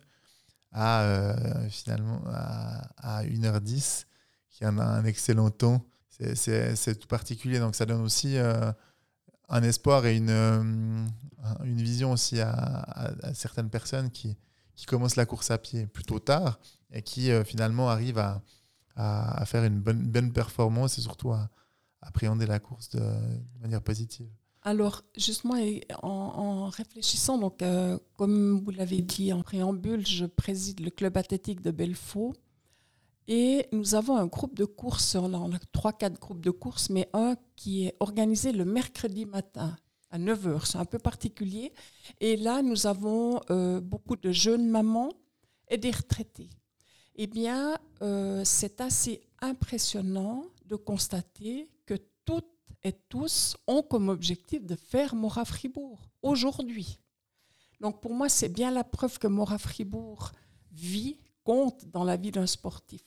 à 0.71 1.01
euh, 1.01 1.69
finalement 1.69 2.21
à, 2.27 3.23
1h10, 3.23 4.05
qui 4.49 4.65
a 4.65 4.69
un, 4.69 5.05
excellent 5.05 5.49
temps. 5.49 5.85
C'est 6.09 6.99
tout 6.99 7.07
particulier, 7.07 7.59
donc 7.59 7.75
ça 7.75 7.85
donne 7.85 8.01
aussi 8.01 8.37
euh, 8.37 8.71
un 9.47 9.63
espoir 9.63 10.05
et 10.05 10.17
une, 10.17 10.29
euh, 10.29 10.61
une 11.63 11.81
vision 11.81 12.11
aussi 12.11 12.41
à, 12.41 13.13
certaines 13.33 13.69
personnes 13.69 14.11
qui, 14.11 14.37
qui, 14.75 14.85
commencent 14.85 15.15
la 15.15 15.25
course 15.25 15.51
à 15.51 15.57
pied 15.57 15.87
plutôt 15.87 16.19
tard 16.19 16.59
et 16.91 17.01
qui 17.01 17.31
finalement 17.45 17.89
arrivent 17.89 18.19
à, 18.19 18.41
à, 18.97 19.45
faire 19.45 19.63
une 19.63 19.79
bonne, 19.79 20.05
bonne 20.05 20.33
performance 20.33 20.97
et 20.97 21.01
surtout 21.01 21.31
à, 21.31 21.49
appréhender 22.01 22.45
la 22.45 22.59
course 22.59 22.89
de, 22.89 23.01
manière 23.61 23.81
positive 23.81 24.29
alors, 24.61 25.03
justement, 25.15 25.55
en, 26.03 26.67
réfléchissant, 26.67 27.37
donc, 27.37 27.61
euh, 27.61 27.97
comme 28.17 28.59
vous 28.59 28.71
l'avez 28.71 29.01
dit 29.01 29.31
en 29.31 29.41
préambule, 29.41 30.05
je 30.05 30.25
préside 30.25 30.81
le 30.81 30.89
club 30.89 31.15
athlétique 31.15 31.61
de 31.61 31.71
Belfaux. 31.71 32.33
Et 33.29 33.67
nous 33.71 33.95
avons 33.95 34.17
un 34.17 34.25
groupe 34.25 34.55
de 34.55 34.65
courses, 34.65 35.15
on 35.15 35.33
a 35.53 35.59
trois, 35.71 35.93
quatre 35.93 36.19
groupes 36.19 36.41
de 36.41 36.51
courses, 36.51 36.89
mais 36.89 37.07
un 37.13 37.37
qui 37.55 37.85
est 37.85 37.95
organisé 38.01 38.51
le 38.51 38.65
mercredi 38.65 39.25
matin 39.25 39.77
à 40.09 40.17
9h. 40.19 40.65
C'est 40.65 40.77
un 40.77 40.85
peu 40.85 40.99
particulier. 40.99 41.71
Et 42.19 42.35
là, 42.35 42.61
nous 42.61 42.87
avons 42.87 43.39
euh, 43.49 43.79
beaucoup 43.79 44.15
de 44.15 44.31
jeunes 44.31 44.67
mamans 44.67 45.13
et 45.69 45.77
des 45.77 45.91
retraités. 45.91 46.49
Eh 47.15 47.27
bien, 47.27 47.77
euh, 48.01 48.41
c'est 48.45 48.81
assez 48.81 49.21
impressionnant 49.41 50.45
de 50.65 50.75
constater 50.75 51.69
et 52.83 52.93
tous 53.09 53.57
ont 53.67 53.81
comme 53.81 54.09
objectif 54.09 54.65
de 54.65 54.75
faire 54.75 55.15
Mora 55.15 55.45
Fribourg 55.45 56.09
aujourd'hui. 56.21 56.99
Donc 57.79 58.01
pour 58.01 58.13
moi, 58.13 58.29
c'est 58.29 58.49
bien 58.49 58.71
la 58.71 58.83
preuve 58.83 59.19
que 59.19 59.27
Mora 59.27 59.57
Fribourg 59.57 60.31
vit, 60.71 61.19
compte 61.43 61.85
dans 61.85 62.03
la 62.03 62.17
vie 62.17 62.31
d'un 62.31 62.45
sportif. 62.45 63.01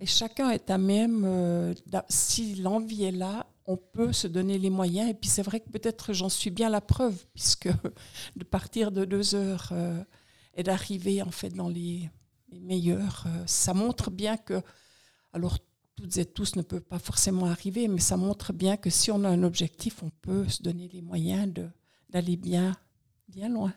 Et 0.00 0.06
chacun 0.06 0.50
est 0.50 0.70
à 0.70 0.78
même, 0.78 1.24
euh, 1.24 1.74
si 2.08 2.54
l'envie 2.56 3.04
est 3.04 3.12
là, 3.12 3.46
on 3.66 3.76
peut 3.76 4.12
se 4.12 4.26
donner 4.26 4.58
les 4.58 4.70
moyens. 4.70 5.10
Et 5.10 5.14
puis 5.14 5.28
c'est 5.28 5.42
vrai 5.42 5.60
que 5.60 5.68
peut-être 5.68 6.12
j'en 6.12 6.28
suis 6.28 6.50
bien 6.50 6.68
la 6.68 6.80
preuve, 6.80 7.24
puisque 7.34 7.68
de 8.36 8.44
partir 8.44 8.92
de 8.92 9.04
deux 9.04 9.34
heures 9.34 9.68
euh, 9.72 10.02
et 10.54 10.62
d'arriver 10.62 11.22
en 11.22 11.30
fait 11.30 11.50
dans 11.50 11.68
les, 11.68 12.08
meilleurs, 12.50 13.24
euh, 13.26 13.42
ça 13.46 13.74
montre 13.74 14.10
bien 14.10 14.38
que 14.38 14.62
alors 15.34 15.58
toutes 15.98 16.16
et 16.16 16.24
tous 16.24 16.54
ne 16.54 16.62
peuvent 16.62 16.80
pas 16.80 17.00
forcément 17.00 17.46
arriver, 17.46 17.88
mais 17.88 17.98
ça 17.98 18.16
montre 18.16 18.52
bien 18.52 18.76
que 18.76 18.88
si 18.88 19.10
on 19.10 19.24
a 19.24 19.28
un 19.28 19.42
objectif, 19.42 20.00
on 20.04 20.10
peut 20.22 20.48
se 20.48 20.62
donner 20.62 20.88
les 20.92 21.02
moyens 21.02 21.52
d'aller 22.08 22.36
bien, 22.36 22.76
bien 23.28 23.48
loin. 23.48 23.74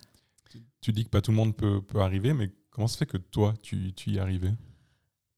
Tu, 0.81 0.91
dis 0.91 1.05
que 1.05 1.09
pas 1.09 1.21
tout 1.21 1.31
le 1.31 1.37
monde 1.37 1.55
peut, 1.55 1.81
peut 1.81 1.99
arriver, 1.99 2.33
mais 2.33 2.51
comment 2.69 2.87
se 2.87 2.97
fait 2.97 3.07
que 3.07 3.17
toi, 3.17 3.55
tu, 3.63 3.93
tu 3.93 4.11
y 4.11 4.19
arrivé? 4.19 4.51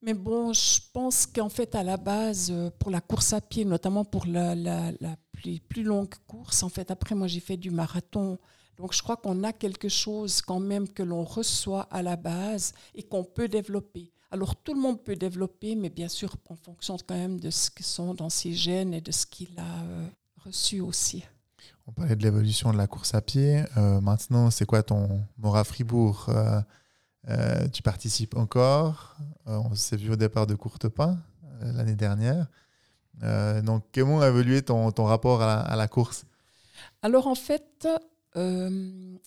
Mais 0.01 0.13
bon, 0.13 0.51
je 0.51 0.81
pense 0.91 1.25
qu'en 1.25 1.47
fait, 1.47 1.73
à 1.73 1.83
la 1.83 1.95
base, 1.95 2.51
euh, 2.51 2.69
pour 2.77 2.91
la 2.91 2.99
course 2.99 3.31
à 3.31 3.39
pied, 3.39 3.63
notamment 3.63 4.03
pour 4.03 4.25
la, 4.25 4.53
la, 4.53 4.91
la 4.99 5.15
plus, 5.31 5.61
plus, 5.61 5.83
longue 5.83 6.13
course, 6.27 6.63
en 6.63 6.69
fait, 6.69 6.91
après, 6.91 7.15
moi, 7.15 7.27
j'ai 7.27 7.39
fait 7.39 7.55
du 7.55 7.71
marathon. 7.71 8.37
Donc, 8.75 8.93
je 8.93 9.01
crois 9.01 9.15
qu'on 9.15 9.43
a 9.43 9.53
quelque 9.53 9.87
chose 9.87 10.41
quand 10.41 10.59
même 10.59 10.89
que 10.89 11.03
l'on 11.03 11.23
reçoit 11.23 11.83
à 11.83 12.01
la 12.01 12.17
base 12.17 12.73
et 12.93 13.03
qu'on 13.03 13.23
peut 13.23 13.47
développer. 13.47 14.12
Alors 14.33 14.55
tout 14.55 14.73
le 14.73 14.81
monde 14.81 14.99
peut 14.99 15.15
développer, 15.15 15.75
mais 15.75 15.91
bien 15.91 16.07
sûr 16.07 16.35
en 16.49 16.55
fonction 16.55 16.97
quand 17.07 17.13
même 17.13 17.39
de 17.39 17.51
ce 17.51 17.69
que 17.69 17.83
sont 17.83 18.15
dans 18.15 18.31
ses 18.31 18.51
gènes 18.51 18.91
et 18.91 18.99
de 18.99 19.11
ce 19.11 19.27
qu'il 19.27 19.59
a 19.59 19.83
euh, 19.83 20.07
reçu 20.43 20.81
aussi. 20.81 21.23
On 21.85 21.91
parlait 21.91 22.15
de 22.15 22.23
l'évolution 22.23 22.73
de 22.73 22.77
la 22.77 22.87
course 22.87 23.13
à 23.13 23.21
pied. 23.21 23.63
Euh, 23.77 24.01
maintenant, 24.01 24.49
c'est 24.49 24.65
quoi 24.65 24.81
ton 24.81 25.21
Mora 25.37 25.63
Fribourg 25.63 26.31
euh, 27.29 27.67
Tu 27.69 27.83
participes 27.83 28.35
encore? 28.35 29.15
on 29.45 29.75
s'est 29.75 29.97
vu 29.97 30.11
au 30.11 30.15
départ 30.15 30.47
de 30.47 30.55
Courtepin 30.55 31.19
l'année 31.61 31.95
dernière. 31.95 32.47
donc, 33.61 33.85
comment 33.93 34.19
a 34.21 34.29
évolué 34.29 34.63
ton, 34.63 34.91
ton 34.91 35.05
rapport 35.05 35.43
à 35.43 35.45
la, 35.45 35.59
à 35.59 35.75
la 35.75 35.87
course? 35.87 36.25
Alors 37.03 37.27
en 37.27 37.35
fait, 37.35 37.87
euh, 38.35 38.69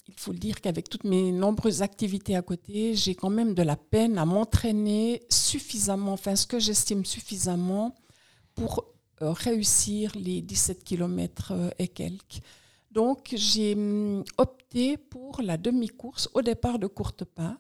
il 0.08 0.14
faut 0.16 0.32
le 0.32 0.38
dire 0.38 0.60
qu'avec 0.60 0.88
toutes 0.88 1.04
mes 1.04 1.30
nombreuses 1.30 1.82
activités 1.82 2.34
à 2.34 2.42
côté, 2.42 2.94
j'ai 2.94 3.14
quand 3.14 3.30
même 3.30 3.54
de 3.54 3.62
la 3.62 3.76
peine 3.76 4.18
à 4.18 4.24
m'entraîner 4.24 5.22
suffisamment, 5.28 6.12
enfin 6.12 6.34
ce 6.34 6.46
que 6.46 6.58
j'estime 6.58 7.04
suffisamment 7.04 7.94
pour 8.54 8.84
euh, 9.22 9.32
réussir 9.32 10.12
les 10.16 10.42
17 10.42 10.82
km 10.82 11.52
euh, 11.52 11.70
et 11.78 11.88
quelques. 11.88 12.40
Donc 12.90 13.32
j'ai 13.36 13.74
hum, 13.74 14.24
opté 14.38 14.96
pour 14.96 15.40
la 15.40 15.56
demi-course 15.56 16.28
au 16.34 16.42
départ 16.42 16.78
de 16.78 16.88
Courtepin. 16.88 17.58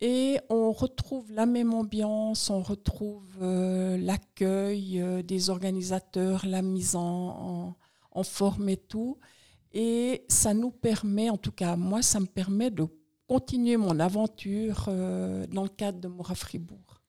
Et 0.00 0.38
on 0.48 0.70
retrouve 0.72 1.32
la 1.32 1.44
même 1.44 1.74
ambiance, 1.74 2.50
on 2.50 2.62
retrouve 2.62 3.26
l'accueil 3.40 5.02
des 5.24 5.50
organisateurs, 5.50 6.46
la 6.46 6.62
mise 6.62 6.94
en 6.94 7.74
forme 8.22 8.68
et 8.68 8.76
tout. 8.76 9.18
Et 9.72 10.24
ça 10.28 10.54
nous 10.54 10.70
permet, 10.70 11.30
en 11.30 11.36
tout 11.36 11.52
cas 11.52 11.76
moi, 11.76 12.02
ça 12.02 12.20
me 12.20 12.26
permet 12.26 12.70
de 12.70 12.86
continuer 13.26 13.76
mon 13.76 14.00
aventure 14.00 14.86
euh, 14.88 15.46
dans 15.48 15.62
le 15.62 15.68
cadre 15.68 16.00
de 16.00 16.08
Mora 16.08 16.34
Fribourg. 16.34 17.02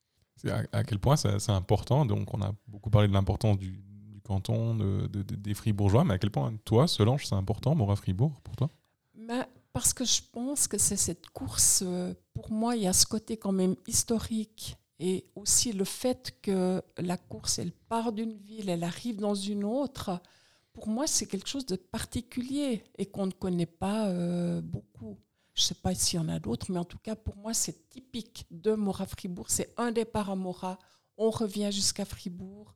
À, 0.72 0.84
quel 0.84 0.98
point 0.98 1.16
c'est 1.16 1.50
important. 1.50 2.06
Donc 2.06 2.32
on 2.32 2.40
a 2.42 2.52
beaucoup 2.66 2.90
parlé 2.90 3.08
de 3.08 3.12
l'importance 3.12 3.58
du, 3.58 3.82
canton, 4.24 4.74
de, 4.74 5.06
des 5.06 5.54
Fribourgeois, 5.54 6.04
mais 6.04 6.14
à 6.14 6.18
quel 6.18 6.30
point 6.30 6.54
toi, 6.64 6.86
Solange, 6.86 7.26
c'est 7.26 7.34
important, 7.34 7.74
Mora 7.74 7.96
Fribourg, 7.96 8.40
pour 8.42 8.56
toi? 8.56 8.68
Ben, 9.14 9.44
Parce 9.72 9.92
que 9.92 10.04
je 10.04 10.22
pense 10.32 10.68
que 10.68 10.78
c'est 10.78 10.96
cette 10.96 11.28
course, 11.30 11.82
euh, 11.84 12.14
pour 12.32 12.50
moi, 12.52 12.76
il 12.76 12.82
y 12.82 12.86
a 12.86 12.92
ce 12.92 13.06
côté 13.06 13.36
quand 13.36 13.52
même 13.52 13.76
historique 13.86 14.76
et 14.98 15.26
aussi 15.34 15.72
le 15.72 15.84
fait 15.84 16.36
que 16.42 16.82
la 16.98 17.16
course, 17.16 17.58
elle 17.58 17.72
part 17.72 18.12
d'une 18.12 18.34
ville, 18.34 18.68
elle 18.68 18.84
arrive 18.84 19.16
dans 19.16 19.34
une 19.34 19.64
autre 19.64 20.20
pour 20.80 20.88
moi, 20.88 21.06
c'est 21.06 21.26
quelque 21.26 21.46
chose 21.46 21.66
de 21.66 21.76
particulier 21.76 22.82
et 22.96 23.04
qu'on 23.04 23.26
ne 23.26 23.32
connaît 23.32 23.66
pas 23.66 24.08
euh, 24.08 24.62
beaucoup. 24.62 25.18
Je 25.54 25.62
ne 25.62 25.66
sais 25.66 25.74
pas 25.74 25.94
s'il 25.94 26.18
y 26.18 26.22
en 26.22 26.28
a 26.30 26.38
d'autres, 26.38 26.72
mais 26.72 26.78
en 26.78 26.86
tout 26.86 26.96
cas, 26.96 27.14
pour 27.14 27.36
moi, 27.36 27.52
c'est 27.52 27.90
typique 27.90 28.46
de 28.50 28.72
Mora 28.72 29.04
Fribourg. 29.04 29.50
C'est 29.50 29.74
un 29.76 29.92
départ 29.92 30.30
à 30.30 30.36
Mora, 30.36 30.78
on 31.18 31.28
revient 31.28 31.68
jusqu'à 31.70 32.06
Fribourg. 32.06 32.74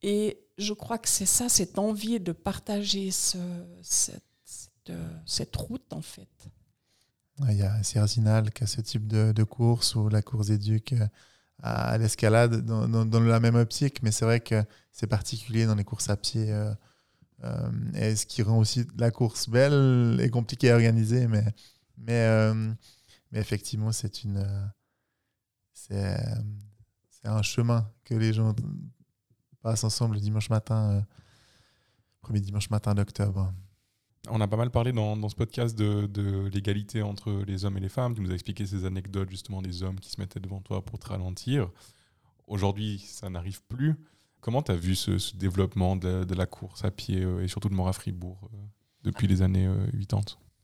Et 0.00 0.46
je 0.56 0.72
crois 0.72 0.96
que 0.96 1.10
c'est 1.10 1.26
ça, 1.26 1.50
cette 1.50 1.78
envie 1.78 2.20
de 2.20 2.32
partager 2.32 3.10
ce, 3.10 3.36
cette, 3.82 5.56
route, 5.56 5.92
en 5.92 6.00
fait. 6.00 6.48
Il 7.50 7.56
y 7.58 7.62
a 7.62 7.82
Sierzinal 7.82 8.50
qui 8.50 8.64
a 8.64 8.66
ce 8.66 8.80
type 8.80 9.06
de, 9.06 9.42
course, 9.42 9.94
ou 9.94 10.08
la 10.08 10.22
course 10.22 10.48
éduque 10.48 10.94
euh, 10.94 11.06
à 11.62 11.98
l'escalade 11.98 12.64
dans, 12.64 13.20
la 13.20 13.40
même 13.40 13.56
optique, 13.56 14.02
mais 14.02 14.10
c'est 14.10 14.24
vrai 14.24 14.40
que 14.40 14.64
c'est 14.90 15.06
particulier 15.06 15.66
dans 15.66 15.74
les 15.74 15.84
courses 15.84 16.08
à 16.08 16.16
pied. 16.16 16.50
Euh, 16.50 16.72
euh, 16.72 16.74
et 17.94 18.16
ce 18.16 18.26
qui 18.26 18.42
rend 18.42 18.58
aussi 18.58 18.86
la 18.98 19.10
course 19.10 19.48
belle 19.48 20.18
et 20.20 20.30
compliquée 20.30 20.70
à 20.70 20.74
organiser. 20.74 21.26
Mais, 21.26 21.44
mais, 21.96 22.26
euh, 22.26 22.72
mais 23.32 23.38
effectivement, 23.38 23.92
c'est 23.92 24.24
une 24.24 24.44
c'est 25.74 27.28
un 27.28 27.42
chemin 27.42 27.90
que 28.04 28.14
les 28.14 28.32
gens 28.32 28.54
passent 29.62 29.84
ensemble 29.84 30.14
le 30.14 30.20
dimanche 30.20 30.50
matin, 30.50 30.90
euh, 30.92 31.00
premier 32.20 32.40
dimanche 32.40 32.70
matin 32.70 32.94
d'octobre. 32.94 33.52
On 34.28 34.40
a 34.40 34.48
pas 34.48 34.56
mal 34.56 34.70
parlé 34.70 34.92
dans, 34.92 35.16
dans 35.16 35.28
ce 35.28 35.34
podcast 35.34 35.76
de, 35.76 36.06
de 36.06 36.48
l'égalité 36.52 37.02
entre 37.02 37.42
les 37.46 37.64
hommes 37.64 37.78
et 37.78 37.80
les 37.80 37.88
femmes. 37.88 38.14
Tu 38.14 38.20
nous 38.20 38.30
as 38.30 38.34
expliqué 38.34 38.66
ces 38.66 38.84
anecdotes 38.84 39.30
justement 39.30 39.62
des 39.62 39.82
hommes 39.82 39.98
qui 39.98 40.10
se 40.10 40.20
mettaient 40.20 40.40
devant 40.40 40.60
toi 40.60 40.84
pour 40.84 40.98
te 40.98 41.08
ralentir. 41.08 41.70
Aujourd'hui, 42.46 42.98
ça 42.98 43.30
n'arrive 43.30 43.62
plus. 43.64 43.96
Comment 44.40 44.62
tu 44.62 44.72
as 44.72 44.76
vu 44.76 44.94
ce, 44.94 45.36
développement 45.36 45.96
de, 45.96 46.34
la 46.34 46.46
course 46.46 46.84
à 46.84 46.90
pied 46.90 47.26
et 47.42 47.48
surtout 47.48 47.68
de 47.68 47.74
Mora 47.74 47.92
Fribourg 47.92 48.50
depuis 49.02 49.26
les 49.26 49.42
années 49.42 49.68
80 50.08 50.22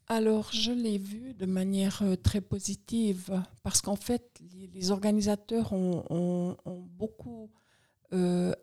alors, 0.08 0.52
je 0.52 0.70
l'ai 0.70 0.98
vu 0.98 1.34
de 1.34 1.46
manière 1.46 2.04
très 2.22 2.40
positive 2.40 3.42
parce 3.64 3.80
qu'en 3.80 3.96
fait, 3.96 4.40
les, 4.72 4.92
organisateurs 4.92 5.72
ont, 5.72 6.56
beaucoup 6.96 7.50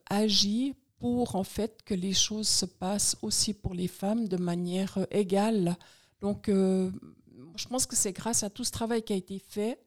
agi 0.09 0.73
pour 0.99 1.35
en 1.35 1.43
fait 1.43 1.81
que 1.83 1.93
les 1.93 2.13
choses 2.13 2.47
se 2.47 2.65
passent 2.65 3.17
aussi 3.21 3.53
pour 3.53 3.73
les 3.73 3.89
femmes 3.89 4.29
de 4.29 4.37
manière 4.37 5.05
égale. 5.11 5.75
Donc, 6.21 6.49
je 7.55 7.67
pense 7.67 7.85
que 7.85 7.95
c'est 7.95 8.13
grâce 8.13 8.43
à 8.43 8.49
tout 8.49 8.63
ce 8.63 8.71
travail 8.71 9.03
qui 9.03 9.13
a 9.13 9.17
été 9.17 9.39
fait 9.39 9.79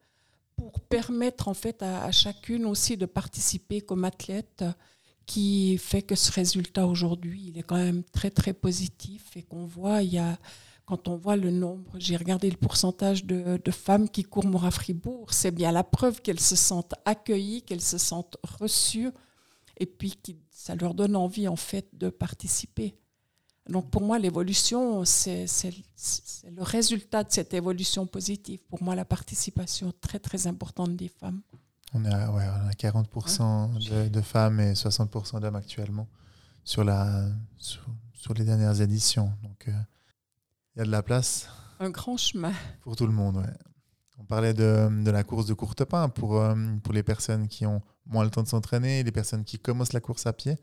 pour 0.56 0.80
permettre 0.80 1.48
en 1.48 1.54
fait 1.54 1.82
à, 1.82 2.10
chacune 2.12 2.66
aussi 2.66 2.96
de 2.96 3.06
participer 3.06 3.80
comme 3.80 4.04
athlète 4.04 4.64
qui 5.26 5.76
fait 5.78 6.02
que 6.02 6.14
ce 6.14 6.32
résultat 6.32 6.86
aujourd'hui, 6.86 7.46
il 7.48 7.58
est 7.58 7.62
quand 7.62 7.76
même 7.76 8.04
très 8.04 8.30
très 8.30 8.52
positif 8.52 9.36
et 9.36 9.42
qu'on 9.42 9.66
voit, 9.66 10.02
il 10.02 10.14
y 10.14 10.18
a, 10.18 10.38
quand 10.86 11.08
on 11.08 11.16
voit 11.16 11.36
le 11.36 11.50
nombre, 11.50 11.90
j'ai 11.98 12.16
regardé 12.16 12.48
le 12.48 12.56
pourcentage 12.56 13.24
de, 13.24 13.60
femmes 13.72 14.08
qui 14.08 14.22
courent 14.22 14.46
Mora 14.46 14.70
Fribourg, 14.70 15.32
c'est 15.32 15.50
bien 15.50 15.72
la 15.72 15.82
preuve 15.82 16.22
qu'elles 16.22 16.40
se 16.40 16.54
sentent 16.54 16.94
accueillies, 17.04 17.62
qu'elles 17.62 17.82
se 17.82 17.98
sentent 17.98 18.36
reçues 18.60 19.10
et 19.78 19.86
puis 19.86 20.16
que 20.16 20.32
ça 20.50 20.76
leur 20.76 20.94
donne 20.94 21.16
envie 21.16 21.48
en 21.48 21.56
fait 21.56 21.88
de 21.92 22.08
participer. 22.08 22.96
Donc 23.68 23.90
pour 23.90 24.02
moi, 24.02 24.20
l'évolution, 24.20 25.04
c'est 25.04 25.46
le 26.44 26.62
résultat 26.62 27.24
de 27.24 27.32
cette 27.32 27.52
évolution 27.52 28.06
positive. 28.06 28.60
Pour 28.68 28.80
moi, 28.80 28.94
la 28.94 29.04
participation 29.04 29.92
très 30.00 30.20
très 30.20 30.46
importante 30.46 30.94
des 30.94 31.08
femmes. 31.08 31.42
On 31.92 32.04
a, 32.04 32.30
ouais, 32.30 32.44
on 32.64 32.68
a 32.68 32.72
40% 32.72 34.10
de, 34.10 34.20
femmes 34.20 34.60
et 34.60 34.72
60% 34.72 35.40
d'hommes 35.40 35.56
actuellement 35.56 36.08
sur, 36.64 36.84
la, 36.84 37.28
sur, 37.56 38.34
les 38.34 38.44
dernières 38.44 38.80
éditions. 38.80 39.32
Donc 39.42 39.68
euh, 39.68 39.72
il 40.74 40.80
y 40.80 40.82
a 40.82 40.84
de 40.84 40.90
la 40.90 41.02
place. 41.02 41.48
Un 41.78 41.90
grand 41.90 42.16
chemin. 42.16 42.52
Pour 42.82 42.96
tout 42.96 43.06
le 43.06 43.12
monde, 43.12 43.36
ouais. 43.38 43.54
On 44.18 44.24
parlait 44.24 44.54
de, 44.54 44.88
de, 45.04 45.10
la 45.10 45.24
course 45.24 45.46
de 45.46 45.54
courte 45.54 45.84
pain 45.84 46.08
pour, 46.08 46.40
euh, 46.40 46.54
pour 46.82 46.94
les 46.94 47.02
personnes 47.02 47.48
qui 47.48 47.66
ont 47.66 47.82
moins 48.06 48.24
le 48.24 48.30
temps 48.30 48.42
de 48.42 48.48
s'entraîner, 48.48 49.02
les 49.02 49.12
personnes 49.12 49.44
qui 49.44 49.58
commencent 49.58 49.92
la 49.92 50.00
course 50.00 50.26
à 50.26 50.32
pied, 50.32 50.56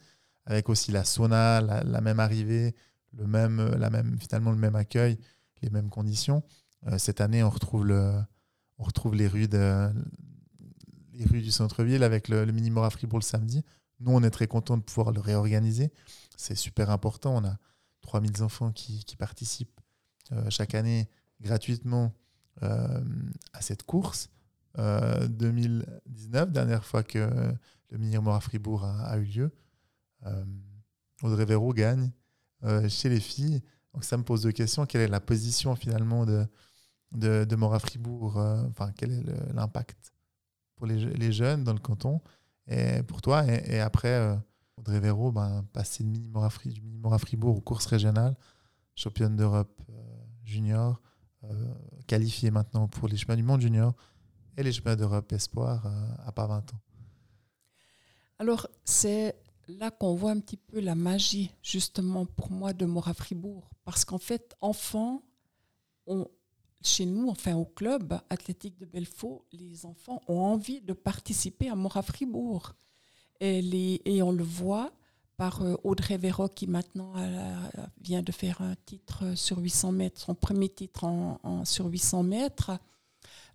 avec 0.45 0.69
aussi 0.69 0.91
la 0.91 1.03
sauna, 1.03 1.61
la 1.61 2.01
même 2.01 2.19
arrivée, 2.19 2.75
le 3.17 3.27
même, 3.27 3.59
euh, 3.59 3.77
la 3.77 3.89
même, 3.89 4.17
finalement 4.19 4.51
le 4.51 4.57
même 4.57 4.75
accueil, 4.75 5.17
les 5.61 5.69
mêmes 5.69 5.89
conditions. 5.89 6.43
Euh, 6.87 6.97
cette 6.97 7.21
année, 7.21 7.43
on 7.43 7.49
retrouve, 7.49 7.85
le, 7.85 8.13
on 8.77 8.83
retrouve 8.83 9.15
les, 9.15 9.27
rues 9.27 9.47
de, 9.47 9.89
les 11.13 11.25
rues 11.25 11.41
du 11.41 11.51
centre-ville 11.51 12.03
avec 12.03 12.27
le, 12.27 12.45
mini 12.45 12.71
à 12.79 12.89
Fribourg 12.89 13.19
le 13.19 13.23
samedi. 13.23 13.63
Nous, 13.99 14.11
on 14.11 14.23
est 14.23 14.29
très 14.29 14.47
contents 14.47 14.77
de 14.77 14.83
pouvoir 14.83 15.11
le 15.11 15.19
réorganiser. 15.19 15.91
C'est 16.35 16.55
super 16.55 16.89
important. 16.89 17.35
On 17.35 17.45
a 17.45 17.57
3000 18.01 18.43
enfants 18.43 18.71
qui, 18.71 19.05
participent 19.17 19.79
euh, 20.31 20.49
chaque 20.49 20.75
année 20.75 21.09
gratuitement 21.41 22.13
à 22.61 23.61
cette 23.61 23.83
course. 23.83 24.29
2019, 24.77 26.51
dernière 26.51 26.85
fois 26.85 27.03
que 27.03 27.19
le 27.89 27.97
mini 27.97 28.15
à 28.15 28.39
Fribourg 28.39 28.85
a, 28.85 29.17
eu 29.17 29.23
lieu. 29.25 29.51
Audrey 31.23 31.45
Véro 31.45 31.73
gagne 31.73 32.11
euh, 32.63 32.87
chez 32.87 33.09
les 33.09 33.19
filles. 33.19 33.61
Donc 33.93 34.03
ça 34.03 34.17
me 34.17 34.23
pose 34.23 34.43
deux 34.43 34.51
questions. 34.51 34.85
Quelle 34.85 35.01
est 35.01 35.07
la 35.07 35.19
position 35.19 35.75
finalement 35.75 36.25
de, 36.25 36.45
de, 37.11 37.45
de 37.45 37.55
Mora 37.55 37.79
Fribourg 37.79 38.37
euh, 38.37 38.63
Enfin, 38.69 38.91
quel 38.95 39.11
est 39.11 39.53
l'impact 39.53 40.12
les, 40.85 41.31
jeunes 41.31 41.63
dans 41.63 41.73
le 41.73 41.79
canton 41.79 42.21
et 42.67 43.03
pour 43.03 43.21
toi 43.21 43.45
Et, 43.45 43.79
après, 43.79 44.13
euh, 44.13 44.35
Audrey 44.77 44.99
Véro, 44.99 45.31
ben, 45.31 45.65
passer 45.73 46.03
du 46.03 46.09
mini 46.09 46.27
Mora, 46.97 47.19
Fribourg 47.19 47.57
aux 47.57 47.61
courses 47.61 47.85
régionales, 47.85 48.35
championne 48.95 49.35
d'Europe 49.35 49.81
junior, 50.43 51.01
qualifiée 52.07 52.51
maintenant 52.51 52.87
pour 52.87 53.07
les 53.07 53.17
chemins 53.17 53.35
du 53.35 53.43
monde 53.43 53.61
junior 53.61 53.93
et 54.57 54.63
les 54.63 54.71
chemins 54.71 54.95
d'Europe 54.95 55.31
espoir 55.33 55.85
à 56.25 56.31
pas 56.31 56.47
20 56.47 56.73
ans. 56.73 56.79
Alors, 58.39 58.67
c'est 58.83 59.35
là 59.67 59.91
qu'on 59.91 60.15
voit 60.15 60.31
un 60.31 60.39
petit 60.39 60.57
peu 60.57 60.79
la 60.79 60.95
magie, 60.95 61.51
justement, 61.61 62.25
pour 62.25 62.51
moi, 62.51 62.73
de 62.73 62.85
Mora 62.85 63.13
Fribourg. 63.13 63.69
Parce 63.85 64.05
qu'en 64.05 64.17
fait, 64.17 64.55
enfant, 64.61 65.23
on, 66.07 66.27
chez 66.83 67.05
nous, 67.05 67.29
enfin 67.29 67.55
au 67.55 67.65
club 67.65 68.19
athlétique 68.29 68.77
de 68.77 68.85
Belfort, 68.85 69.45
les 69.51 69.85
enfants 69.85 70.21
ont 70.27 70.39
envie 70.39 70.81
de 70.81 70.93
participer 70.93 71.69
à 71.69 71.75
Mora 71.75 72.01
Fribourg. 72.01 72.73
Et, 73.39 73.61
les, 73.61 74.01
et 74.05 74.21
on 74.21 74.31
le 74.31 74.43
voit 74.43 74.91
par 75.37 75.61
euh, 75.63 75.75
Audrey 75.83 76.17
Véro 76.17 76.47
qui 76.47 76.67
maintenant 76.67 77.13
vient 77.99 78.21
de 78.21 78.31
faire 78.31 78.61
un 78.61 78.75
titre 78.85 79.35
sur 79.35 79.57
800 79.57 79.91
mètres, 79.91 80.21
son 80.21 80.35
premier 80.35 80.69
titre 80.69 81.03
en, 81.05 81.65
sur 81.65 81.87
800 81.87 82.23
mètres. 82.23 82.71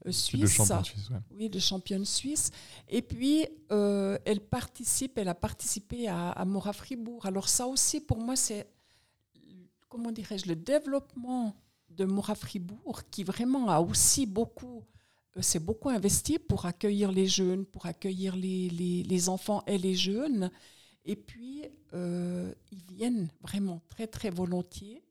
Euh, 0.06 0.12
suisse. 0.12 0.42
De 0.42 0.46
championne 0.46 0.84
suisse, 0.84 1.10
Oui, 1.30 1.50
de 1.50 1.58
championne 1.58 2.04
suisse. 2.04 2.50
Et 2.88 3.02
puis, 3.02 3.46
euh, 3.72 4.18
elle 4.24 4.40
participe, 4.40 5.18
elle 5.18 5.28
a 5.28 5.34
participé 5.34 6.08
à, 6.08 6.44
Mora 6.44 6.72
Fribourg. 6.72 7.26
Alors 7.26 7.48
ça 7.48 7.66
aussi, 7.66 8.00
pour 8.00 8.18
moi, 8.18 8.36
c'est, 8.36 8.68
comment 9.88 10.12
dirais-je, 10.12 10.46
le 10.46 10.56
développement 10.56 11.54
de 11.98 12.04
Mora 12.04 12.34
Fribourg 12.34 13.02
qui 13.10 13.24
vraiment 13.24 13.68
a 13.68 13.80
aussi 13.80 14.24
beaucoup, 14.24 14.84
euh, 15.36 15.42
s'est 15.42 15.58
beaucoup 15.58 15.90
investi 15.90 16.38
pour 16.38 16.64
accueillir 16.64 17.12
les 17.12 17.26
jeunes, 17.26 17.66
pour 17.66 17.86
accueillir 17.86 18.34
les, 18.36 18.70
les, 18.70 19.28
enfants 19.28 19.62
et 19.66 19.76
les 19.76 19.94
jeunes. 19.94 20.50
Et 21.04 21.16
puis, 21.16 21.64
ils 21.92 22.82
viennent 22.94 23.28
vraiment 23.40 23.80
très, 23.88 24.06
très 24.06 24.30
volontiers. 24.30 25.02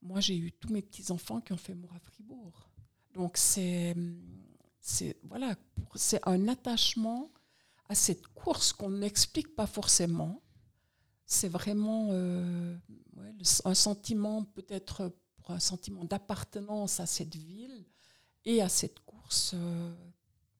Moi, 0.00 0.20
j'ai 0.20 0.36
eu 0.36 0.52
tous 0.52 0.72
mes 0.72 0.82
petits-enfants 0.82 1.40
qui 1.40 1.52
ont 1.52 1.56
fait 1.56 1.74
Mora 1.74 1.98
Fribourg. 1.98 2.68
Donc 3.14 3.36
c'est 3.36 3.94
c'est 4.80 5.16
voilà, 5.22 5.54
c'est 5.94 6.20
un 6.26 6.48
attachement 6.48 7.30
à 7.88 7.94
cette 7.94 8.26
course 8.28 8.72
qu'on 8.72 8.90
n'explique 8.90 9.54
pas 9.54 9.66
forcément. 9.66 10.42
C'est 11.26 11.48
vraiment 11.48 12.08
euh, 12.10 12.76
un 13.64 13.74
sentiment 13.74 14.44
peut-être 14.44 15.12
un 15.50 15.60
sentiment 15.60 16.04
d'appartenance 16.04 17.00
à 17.00 17.06
cette 17.06 17.34
ville 17.34 17.84
et 18.44 18.62
à 18.62 18.68
cette 18.68 19.00
course 19.00 19.52
euh, 19.54 19.94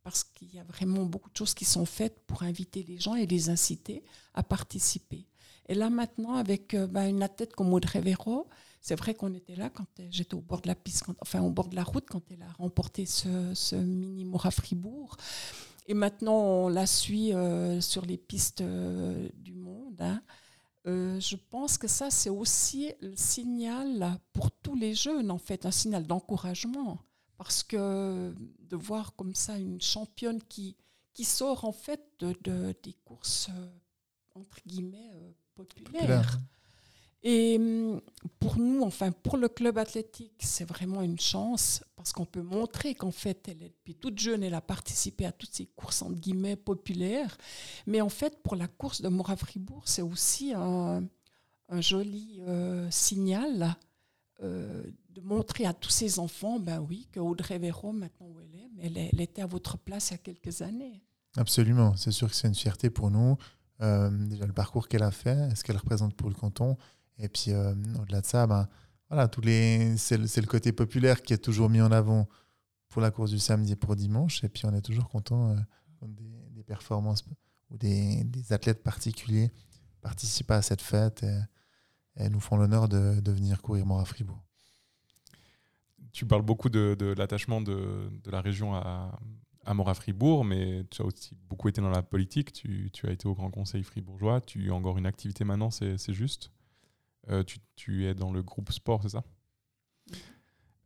parce 0.02 0.24
qu'il 0.24 0.52
y 0.54 0.58
a 0.58 0.64
vraiment 0.64 1.04
beaucoup 1.04 1.30
de 1.30 1.36
choses 1.36 1.54
qui 1.54 1.64
sont 1.64 1.86
faites 1.86 2.20
pour 2.26 2.42
inviter 2.42 2.82
les 2.82 2.98
gens 2.98 3.14
et 3.14 3.26
les 3.26 3.50
inciter 3.50 4.02
à 4.34 4.42
participer. 4.42 5.26
Et 5.68 5.74
là 5.74 5.90
maintenant, 5.90 6.34
avec 6.34 6.74
euh, 6.74 6.86
ben, 6.86 7.06
une 7.06 7.22
athlète 7.22 7.54
comme 7.54 7.72
Audrey 7.72 8.00
Véro, 8.00 8.48
c'est 8.80 8.96
vrai 8.96 9.14
qu'on 9.14 9.32
était 9.32 9.54
là 9.54 9.70
quand 9.70 9.86
j'étais 10.10 10.34
au 10.34 10.40
bord 10.40 10.60
de 10.60 10.66
la 10.66 10.74
piste, 10.74 11.04
enfin 11.20 11.40
au 11.40 11.50
bord 11.50 11.68
de 11.68 11.76
la 11.76 11.84
route 11.84 12.06
quand 12.10 12.22
elle 12.32 12.42
a 12.42 12.50
remporté 12.58 13.06
ce, 13.06 13.76
mini 13.76 14.24
Mora 14.24 14.50
Fribourg. 14.50 15.16
Et 15.86 15.94
maintenant, 15.94 16.34
on 16.34 16.68
la 16.68 16.86
suit 16.86 17.32
euh, 17.32 17.80
sur 17.80 18.04
les 18.04 18.16
pistes 18.16 18.60
euh, 18.60 19.28
du 19.36 19.54
monde. 19.54 20.00
Hein. 20.00 20.20
Euh, 20.86 21.20
je 21.20 21.36
pense 21.36 21.78
que 21.78 21.86
ça, 21.86 22.10
c'est 22.10 22.30
aussi 22.30 22.92
le 23.00 23.14
signal 23.14 24.18
pour 24.32 24.50
tous 24.50 24.74
les 24.74 24.94
jeunes, 24.94 25.30
en 25.30 25.38
fait, 25.38 25.64
un 25.66 25.70
signal 25.70 26.06
d'encouragement. 26.06 26.98
Parce 27.38 27.62
que 27.62 28.34
de 28.60 28.76
voir 28.76 29.14
comme 29.16 29.34
ça 29.34 29.58
une 29.58 29.80
championne 29.80 30.40
qui, 30.48 30.76
qui 31.12 31.24
sort, 31.24 31.64
en 31.64 31.72
fait, 31.72 32.00
de, 32.18 32.74
des 32.82 32.94
courses, 33.04 33.48
entre 34.34 34.58
guillemets, 34.66 35.12
populaires. 35.54 36.38
Et 37.24 37.56
hum, 37.56 38.00
pour 38.40 38.58
nous, 38.58 38.82
enfin 38.82 39.12
pour 39.12 39.36
le 39.36 39.48
club 39.48 39.78
athlétique, 39.78 40.40
c'est 40.40 40.64
vraiment 40.64 41.02
une 41.02 41.20
chance 41.20 41.84
parce 41.96 42.12
qu'on 42.12 42.24
peut 42.24 42.42
montrer 42.42 42.94
qu'en 42.94 43.12
fait, 43.12 43.46
elle 43.48 43.62
est 43.62 43.68
depuis 43.68 43.94
toute 43.94 44.18
jeune, 44.18 44.42
elle 44.42 44.54
a 44.54 44.60
participé 44.60 45.24
à 45.24 45.32
toutes 45.32 45.54
ces 45.54 45.66
courses 45.66 46.02
entre 46.02 46.16
guillemets 46.16 46.56
populaires. 46.56 47.36
Mais 47.86 48.00
en 48.00 48.08
fait, 48.08 48.42
pour 48.42 48.56
la 48.56 48.66
course 48.66 49.02
de 49.02 49.08
Mora 49.08 49.36
Fribourg, 49.36 49.82
c'est 49.86 50.02
aussi 50.02 50.52
un, 50.52 51.02
joli 51.78 52.42
euh, 52.46 52.90
signal 52.90 53.76
euh, 54.42 54.82
de 55.10 55.20
montrer 55.20 55.64
à 55.64 55.72
tous 55.72 55.90
ces 55.90 56.18
enfants, 56.18 56.58
ben 56.58 56.80
oui, 56.80 57.08
que 57.12 57.20
Audrey 57.20 57.58
Véro, 57.58 57.92
maintenant 57.92 58.26
où 58.26 58.40
elle 58.40 58.96
est, 58.98 59.10
elle, 59.12 59.20
était 59.20 59.42
à 59.42 59.46
votre 59.46 59.78
place 59.78 60.10
il 60.10 60.12
y 60.12 60.14
a 60.14 60.18
quelques 60.18 60.62
années. 60.62 61.02
Absolument, 61.36 61.96
c'est 61.96 62.10
sûr 62.10 62.28
que 62.28 62.34
c'est 62.34 62.48
une 62.48 62.54
fierté 62.54 62.90
pour 62.90 63.10
nous. 63.10 63.36
Euh, 63.80 64.10
déjà 64.10 64.46
le 64.46 64.52
parcours 64.52 64.88
qu'elle 64.88 65.02
a 65.02 65.10
fait, 65.10 65.54
ce 65.56 65.64
qu'elle 65.64 65.76
représente 65.76 66.14
pour 66.14 66.28
le 66.28 66.34
canton. 66.34 66.76
Et 67.18 67.28
puis, 67.28 67.52
euh, 67.52 67.74
au-delà 68.00 68.20
de 68.20 68.26
ça, 68.26 68.46
ben, 68.46 68.68
voilà, 69.08 69.28
tous 69.28 69.40
les, 69.40 69.96
c'est, 69.96 70.16
le, 70.16 70.24
le 70.24 70.46
côté 70.46 70.72
populaire 70.72 71.22
qui 71.22 71.32
est 71.32 71.38
toujours 71.38 71.68
mis 71.68 71.80
en 71.80 71.92
avant 71.92 72.28
pour 72.88 73.02
la 73.02 73.10
course 73.10 73.30
du 73.30 73.38
samedi 73.38 73.72
et 73.72 73.76
pour 73.76 73.96
dimanche. 73.96 74.42
Et 74.44 74.48
puis, 74.48 74.66
on 74.66 74.74
est 74.74 74.82
toujours 74.82 75.08
content 75.08 75.50
euh, 75.50 76.06
des, 76.06 76.64
performances 76.64 77.24
ou 77.70 77.76
des, 77.76 78.22
des, 78.24 78.52
athlètes 78.52 78.82
particuliers 78.82 79.50
participent 80.00 80.50
à 80.52 80.62
cette 80.62 80.80
fête 80.80 81.24
et, 82.16 82.28
nous 82.28 82.40
font 82.40 82.56
l'honneur 82.56 82.88
de, 82.88 83.20
de 83.20 83.32
venir 83.32 83.62
courir 83.62 83.86
Mort 83.86 84.00
à 84.00 84.04
Fribourg. 84.04 84.42
Tu 86.12 86.26
parles 86.26 86.42
beaucoup 86.42 86.68
de, 86.68 86.94
de 86.98 87.06
l'attachement 87.06 87.60
de, 87.62 88.10
de, 88.22 88.30
la 88.30 88.42
région 88.42 88.74
à, 88.74 89.18
à 89.64 89.74
Mora 89.74 89.94
Fribourg, 89.94 90.44
mais 90.44 90.84
tu 90.90 91.02
as 91.02 91.04
aussi 91.04 91.36
beaucoup 91.48 91.68
été 91.68 91.80
dans 91.80 91.90
la 91.90 92.02
politique. 92.02 92.52
Tu, 92.52 92.90
tu 92.92 93.06
as 93.06 93.12
été 93.12 93.26
au 93.26 93.34
Grand 93.34 93.50
Conseil 93.50 93.82
fribourgeois. 93.82 94.40
Tu 94.40 94.70
as 94.70 94.74
encore 94.74 94.98
une 94.98 95.06
activité 95.06 95.44
maintenant, 95.44 95.70
c'est 95.70 96.12
juste? 96.12 96.50
Euh, 97.30 97.44
tu, 97.76 98.06
es 98.06 98.14
dans 98.14 98.32
le 98.32 98.42
groupe 98.42 98.72
sport, 98.72 99.02
c'est 99.02 99.10
ça 99.10 99.24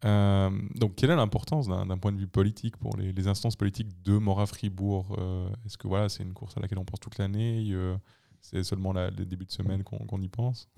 euh, 0.05 0.51
donc, 0.75 0.95
quelle 0.95 1.11
est 1.11 1.17
l'importance 1.17 1.67
d'un 1.67 1.99
point 1.99 2.13
de 2.13 2.19
vue 2.19 2.29
politique 2.29 2.77
pour 2.77 2.97
les, 2.97 3.29
instances 3.29 3.57
politiques 3.57 4.03
de 4.03 4.19
Mora 4.19 4.47
Fribourg 4.47 5.19
Est-ce 5.65 5.79
que 5.79 5.89
voilà, 5.89 6.09
c'est 6.09 6.23
une 6.23 6.35
course 6.35 6.57
à 6.57 6.61
laquelle 6.61 6.79
on 6.79 6.85
pense 6.85 7.01
toute 7.01 7.19
l'année 7.19 7.75
C'est 8.41 8.63
seulement 8.63 8.93
les 8.93 9.25
débuts 9.25 9.47
de 9.47 9.51
semaine 9.51 9.83
qu'on 9.83 10.21
y 10.21 10.29
pense? 10.29 10.69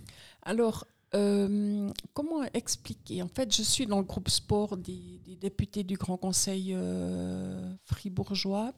Alors, 0.42 0.86
euh, 1.14 1.90
comment 2.12 2.44
expliquer? 2.52 3.22
En 3.22 3.28
fait, 3.28 3.54
je 3.54 3.62
suis 3.62 3.86
dans 3.86 3.98
le 3.98 4.04
groupe 4.04 4.28
sport 4.28 4.76
des, 4.76 5.20
députés 5.40 5.84
du 5.84 5.96
Grand 5.96 6.18
Conseil 6.18 6.72
euh, 6.74 7.72
fribourgeois 7.84 8.74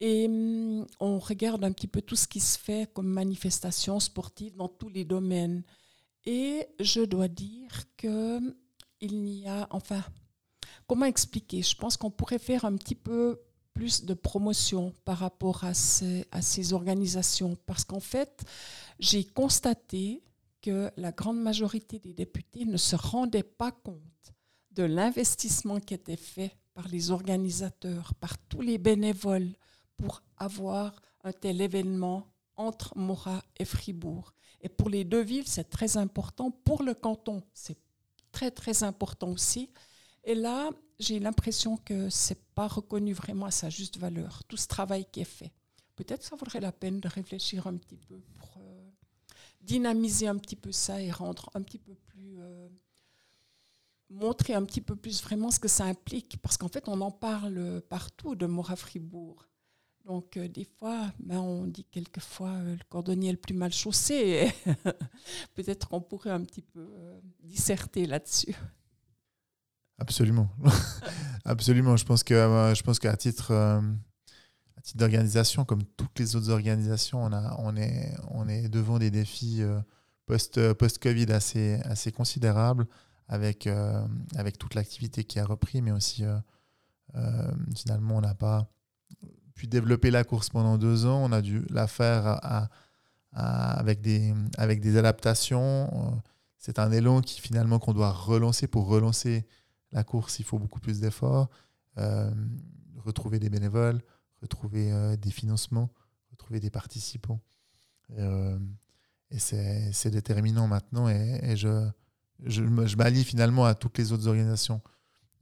et 0.00 0.26
hum, 0.26 0.86
on 0.98 1.18
regarde 1.18 1.64
un 1.64 1.72
petit 1.72 1.86
peu 1.86 2.02
tout 2.02 2.16
ce 2.16 2.26
qui 2.26 2.40
se 2.40 2.58
fait 2.58 2.92
comme 2.92 3.06
manifestation 3.06 4.00
sportive 4.00 4.56
dans 4.56 4.68
tous 4.68 4.88
les 4.88 5.04
domaines. 5.04 5.62
Et 6.26 6.66
je 6.80 7.02
dois 7.02 7.28
dire 7.28 7.84
que 7.96 8.40
il 9.00 9.22
n'y 9.22 9.46
a, 9.46 9.66
enfin, 9.70 10.02
comment 10.86 11.04
expliquer? 11.04 11.62
Je 11.62 11.76
pense 11.76 11.96
qu'on 11.96 12.10
pourrait 12.10 12.38
faire 12.38 12.64
un 12.64 12.76
petit 12.76 12.94
peu 12.94 13.40
plus 13.74 14.04
de 14.04 14.14
promotion 14.14 14.92
par 15.04 15.18
rapport 15.18 15.64
à 15.64 15.74
ces, 15.74 16.24
à 16.30 16.40
ces 16.40 16.72
organisations 16.72 17.56
parce 17.66 17.84
qu'en 17.84 18.00
fait, 18.00 18.44
j'ai 18.98 19.24
constaté 19.24 20.22
que 20.62 20.90
la 20.96 21.12
grande 21.12 21.40
majorité 21.40 21.98
des 21.98 22.14
députés 22.14 22.64
ne 22.64 22.76
se 22.78 22.96
rendaient 22.96 23.42
pas 23.42 23.72
compte 23.72 24.00
de 24.70 24.84
l'investissement 24.84 25.80
qui 25.80 25.94
était 25.94 26.16
fait 26.16 26.56
par 26.72 26.88
les 26.88 27.10
organisateurs, 27.10 28.14
par 28.14 28.38
tous 28.48 28.60
les 28.60 28.78
bénévoles 28.78 29.52
pour 29.96 30.22
avoir 30.38 31.00
un 31.22 31.32
tel 31.32 31.60
événement 31.60 32.26
entre 32.56 32.96
Morat 32.96 33.42
et 33.58 33.64
Fribourg. 33.64 34.32
Et 34.64 34.68
pour 34.68 34.88
les 34.88 35.04
deux 35.04 35.22
villes, 35.22 35.46
c'est 35.46 35.70
très 35.70 35.96
important. 35.96 36.50
Pour 36.50 36.82
le 36.82 36.94
canton, 36.94 37.44
c'est 37.52 37.78
très 38.32 38.50
très 38.50 38.82
important 38.82 39.30
aussi. 39.30 39.70
Et 40.24 40.34
là, 40.34 40.70
j'ai 40.98 41.20
l'impression 41.20 41.76
que 41.76 42.10
c'est 42.10 42.42
pas 42.54 42.66
reconnu 42.66 43.12
vraiment 43.12 43.46
à 43.46 43.50
sa 43.52 43.70
juste 43.70 43.98
valeur, 43.98 44.42
tout 44.48 44.56
ce 44.56 44.66
travail 44.66 45.06
qui 45.12 45.20
est 45.20 45.24
fait. 45.24 45.52
Peut-être 45.94 46.24
ça 46.24 46.34
vaudrait 46.34 46.60
la 46.60 46.72
peine 46.72 46.98
de 46.98 47.08
réfléchir 47.08 47.66
un 47.66 47.76
petit 47.76 47.96
peu 47.96 48.18
pour 48.38 48.58
dynamiser 49.64 50.28
un 50.28 50.36
petit 50.36 50.56
peu 50.56 50.72
ça 50.72 51.00
et 51.00 51.10
rendre 51.10 51.50
un 51.54 51.62
petit 51.62 51.78
peu 51.78 51.94
plus 51.94 52.36
euh, 52.38 52.68
montrer 54.10 54.54
un 54.54 54.64
petit 54.64 54.80
peu 54.80 54.94
plus 54.94 55.22
vraiment 55.22 55.50
ce 55.50 55.58
que 55.58 55.68
ça 55.68 55.84
implique 55.84 56.36
parce 56.42 56.56
qu'en 56.56 56.68
fait 56.68 56.88
on 56.88 57.00
en 57.00 57.10
parle 57.10 57.80
partout 57.88 58.34
de 58.34 58.46
Mora 58.46 58.76
Fribourg 58.76 59.46
donc 60.04 60.36
euh, 60.36 60.48
des 60.48 60.64
fois 60.64 61.12
ben, 61.18 61.38
on 61.38 61.66
dit 61.66 61.84
quelquefois 61.84 62.50
euh, 62.50 62.76
le 62.76 62.84
cordonnier 62.88 63.30
est 63.30 63.32
le 63.32 63.38
plus 63.38 63.54
mal 63.54 63.72
chaussé. 63.72 64.52
Peut-être 65.54 65.88
qu'on 65.88 66.00
pourrait 66.00 66.30
un 66.30 66.42
petit 66.42 66.62
peu 66.62 66.86
disserter 67.42 68.06
là-dessus. 68.06 68.54
Absolument. 69.98 70.48
Absolument. 71.44 71.96
Je 71.96 72.04
pense 72.04 72.24
que 72.24 72.34
je 72.34 72.82
pense 72.82 72.98
qu'à 72.98 73.16
titre 73.16 73.52
d'organisation, 74.94 75.64
comme 75.64 75.82
toutes 75.96 76.18
les 76.18 76.36
autres 76.36 76.50
organisations, 76.50 77.24
on, 77.24 77.32
a, 77.32 77.56
on, 77.58 77.76
est, 77.76 78.14
on 78.30 78.48
est 78.48 78.68
devant 78.68 78.98
des 78.98 79.10
défis 79.10 79.62
euh, 79.62 79.80
post, 80.26 80.72
post-Covid 80.74 81.32
assez, 81.32 81.80
assez 81.84 82.12
considérables, 82.12 82.86
avec, 83.28 83.66
euh, 83.66 84.06
avec 84.36 84.58
toute 84.58 84.74
l'activité 84.74 85.24
qui 85.24 85.38
a 85.38 85.46
repris, 85.46 85.80
mais 85.80 85.90
aussi, 85.90 86.24
euh, 86.24 87.52
finalement, 87.74 88.16
on 88.16 88.20
n'a 88.20 88.34
pas 88.34 88.70
pu 89.54 89.66
développer 89.66 90.10
la 90.10 90.24
course 90.24 90.50
pendant 90.50 90.78
deux 90.78 91.06
ans. 91.06 91.22
On 91.24 91.32
a 91.32 91.42
dû 91.42 91.64
la 91.70 91.86
faire 91.86 92.40
avec, 93.32 94.00
des, 94.00 94.96
adaptations. 94.96 96.22
C'est 96.58 96.78
un 96.78 96.90
élan 96.92 97.20
qui, 97.20 97.40
finalement, 97.40 97.78
qu'on 97.78 97.92
doit 97.92 98.10
relancer. 98.12 98.66
Pour 98.66 98.86
relancer 98.86 99.46
la 99.92 100.04
course, 100.04 100.38
il 100.38 100.44
faut 100.44 100.58
beaucoup 100.58 100.80
plus 100.80 101.00
d'efforts. 101.00 101.48
retrouver 103.04 103.38
des 103.38 103.50
bénévoles, 103.50 104.00
retrouver 104.44 104.92
euh, 104.92 105.16
des 105.16 105.30
financements, 105.30 105.90
retrouver 106.30 106.60
des 106.60 106.70
participants. 106.70 107.40
Euh, 108.18 108.58
et 109.30 109.38
c'est 109.38 110.10
déterminant 110.10 110.68
maintenant. 110.68 111.08
Et, 111.08 111.56
je, 111.56 111.90
m'allie 112.96 113.24
finalement 113.24 113.64
à 113.64 113.74
toutes 113.74 113.98
les 113.98 114.12
autres 114.12 114.28
organisations 114.28 114.80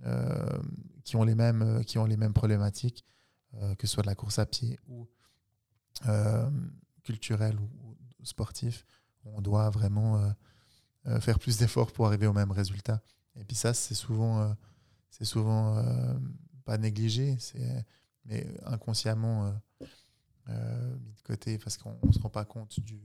euh, 0.06 0.58
qui 1.04 1.16
ont 1.16 1.24
les 1.24 1.34
mêmes 1.34 2.32
problématiques, 2.32 3.04
que 3.78 3.86
ce 3.86 3.94
soit 3.94 4.02
de 4.02 4.08
la 4.08 4.14
course 4.14 4.38
à 4.38 4.46
pied 4.46 4.78
ou 4.88 5.08
culturelle 7.02 7.58
ou, 7.58 7.96
sportif. 8.24 8.86
On 9.24 9.40
doit 9.40 9.68
vraiment 9.70 10.32
faire 11.20 11.38
plus 11.38 11.58
d'efforts 11.58 11.92
pour 11.92 12.06
arriver 12.06 12.26
au 12.28 12.32
même 12.32 12.52
résultat. 12.52 13.02
Et 13.34 13.44
puis 13.44 13.56
ça, 13.56 13.74
c'est 13.74 13.94
souvent, 13.94 14.56
souvent 15.20 15.82
pas 16.64 16.78
négligé. 16.78 17.36
Mais 18.24 18.46
inconsciemment 18.64 19.46
euh, 19.46 19.86
euh, 20.48 20.96
mis 20.98 21.12
de 21.12 21.22
côté 21.22 21.58
parce 21.58 21.76
qu'on 21.76 21.98
ne 22.04 22.12
se 22.12 22.20
rend 22.20 22.30
pas 22.30 22.44
compte 22.44 22.78
du, 22.80 23.00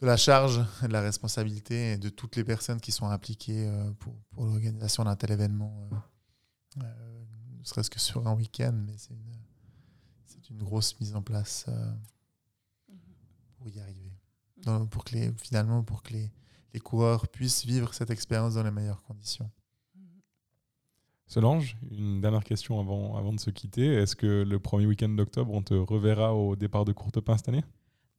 de 0.00 0.06
la 0.06 0.16
charge, 0.16 0.64
de 0.82 0.88
la 0.88 1.02
responsabilité 1.02 1.92
et 1.92 1.98
de 1.98 2.08
toutes 2.08 2.36
les 2.36 2.44
personnes 2.44 2.80
qui 2.80 2.92
sont 2.92 3.06
impliquées 3.06 3.66
euh, 3.68 3.90
pour 3.98 4.14
l'organisation 4.38 5.04
d'un 5.04 5.16
tel 5.16 5.32
événement, 5.32 5.90
ne 7.66 7.68
serait-ce 7.68 7.90
que 7.90 7.98
sur 7.98 8.26
un 8.26 8.34
week-end, 8.34 8.72
mais 8.86 8.94
c'est 8.96 9.12
une, 9.12 9.36
c'est 10.26 10.50
une 10.50 10.62
grosse 10.62 10.98
mise 11.00 11.16
en 11.16 11.22
place 11.22 11.66
pour 13.56 13.68
y 13.68 13.80
arriver. 13.80 14.12
pour 14.90 15.04
que 15.04 15.14
les, 15.14 15.32
finalement, 15.32 15.82
pour 15.82 16.02
que 16.02 16.12
les, 16.12 16.30
les 16.72 16.80
coureurs 16.80 17.26
puissent 17.28 17.64
vivre 17.64 17.92
cette 17.92 18.10
expérience 18.10 18.54
dans 18.54 18.62
les 18.62 18.70
meilleures 18.70 19.02
conditions. 19.02 19.50
Solange, 21.26 21.76
une 21.90 22.20
dernière 22.20 22.44
question 22.44 22.78
avant, 22.78 23.16
avant 23.16 23.32
de 23.32 23.40
se 23.40 23.50
quitter. 23.50 23.94
Est-ce 23.94 24.14
que 24.14 24.44
le 24.44 24.58
premier 24.60 24.86
week-end 24.86 25.08
d'octobre, 25.08 25.52
on 25.52 25.62
te 25.62 25.74
reverra 25.74 26.36
au 26.36 26.54
départ 26.54 26.84
de 26.84 26.92
Courtepin 26.92 27.36
cette 27.36 27.48
année? 27.48 27.64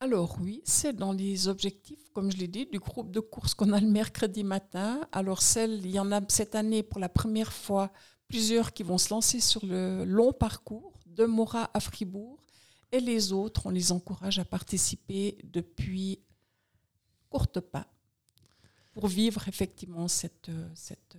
Alors 0.02 0.38
oui, 0.42 0.62
c'est 0.66 0.94
dans 0.94 1.14
les 1.14 1.48
objectifs, 1.48 2.10
comme 2.14 2.32
je 2.32 2.38
l'ai 2.38 2.50
dit, 2.50 2.66
du 2.66 2.80
groupe 2.80 3.12
de 3.12 3.22
course 3.22 3.54
qu'on 3.54 3.72
a 3.72 3.80
le 3.80 3.88
mercredi 3.88 4.44
matin. 4.44 5.08
Alors 5.14 5.42
celle, 5.42 5.86
il 5.86 5.92
y 5.92 6.00
en 6.00 6.12
a 6.12 6.20
cette 6.28 6.54
année 6.54 6.84
pour 6.84 7.00
la 7.00 7.10
première 7.10 7.54
fois 7.54 7.92
plusieurs 8.28 8.74
qui 8.74 8.84
vont 8.84 8.98
se 8.98 9.14
lancer 9.14 9.40
sur 9.40 9.66
le 9.66 10.04
long 10.06 10.34
parcours 10.34 10.94
de 11.06 11.26
Morat 11.26 11.70
à 11.74 11.80
Fribourg. 11.80 12.44
Et 12.92 13.00
les 13.00 13.34
autres, 13.34 13.66
on 13.66 13.70
les 13.70 13.92
encourage 13.92 14.40
à 14.40 14.46
participer 14.46 15.38
depuis 15.44 16.20
Courtepin 17.30 17.86
pour 18.94 19.08
vivre 19.08 19.48
effectivement 19.48 20.08
cette, 20.08 20.50
cette 20.74 21.18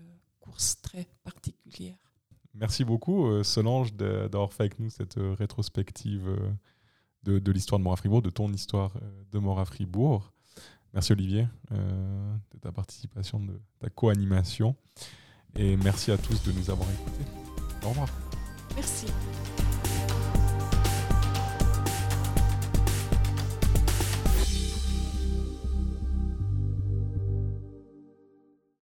très 0.83 1.07
particulière. 1.25 1.97
Merci 2.55 2.85
beaucoup 2.85 3.27
euh, 3.27 3.45
Solange 3.45 3.95
d'avoir 3.95 4.53
fait 4.53 4.65
avec 4.65 4.79
nous 4.79 4.91
cette 4.91 5.19
euh, 5.19 5.35
rétrospective 5.35 6.29
euh, 6.29 6.51
de, 7.23 7.39
de 7.39 7.53
l'histoire 7.53 7.79
de 7.79 7.85
Mora 7.85 7.97
Fribourg, 7.97 8.23
de 8.23 8.31
ton 8.31 8.53
histoire 8.53 8.93
de 9.31 9.39
Mora 9.39 9.65
Fribourg. 9.65 10.33
Merci 10.95 11.13
Olivier 11.13 11.47
de 11.71 12.59
ta 12.61 12.73
participation, 12.73 13.41
de 13.41 13.61
ta 13.79 13.91
co-animation. 13.91 14.75
Et 15.57 15.77
merci 15.77 16.11
à 16.11 16.19
tous 16.19 16.43
de 16.43 16.53
nous 16.53 16.71
avoir 16.71 16.89
écoutés. 16.91 17.25
Au 17.85 17.89
revoir. 17.91 18.09
Merci. 18.77 19.07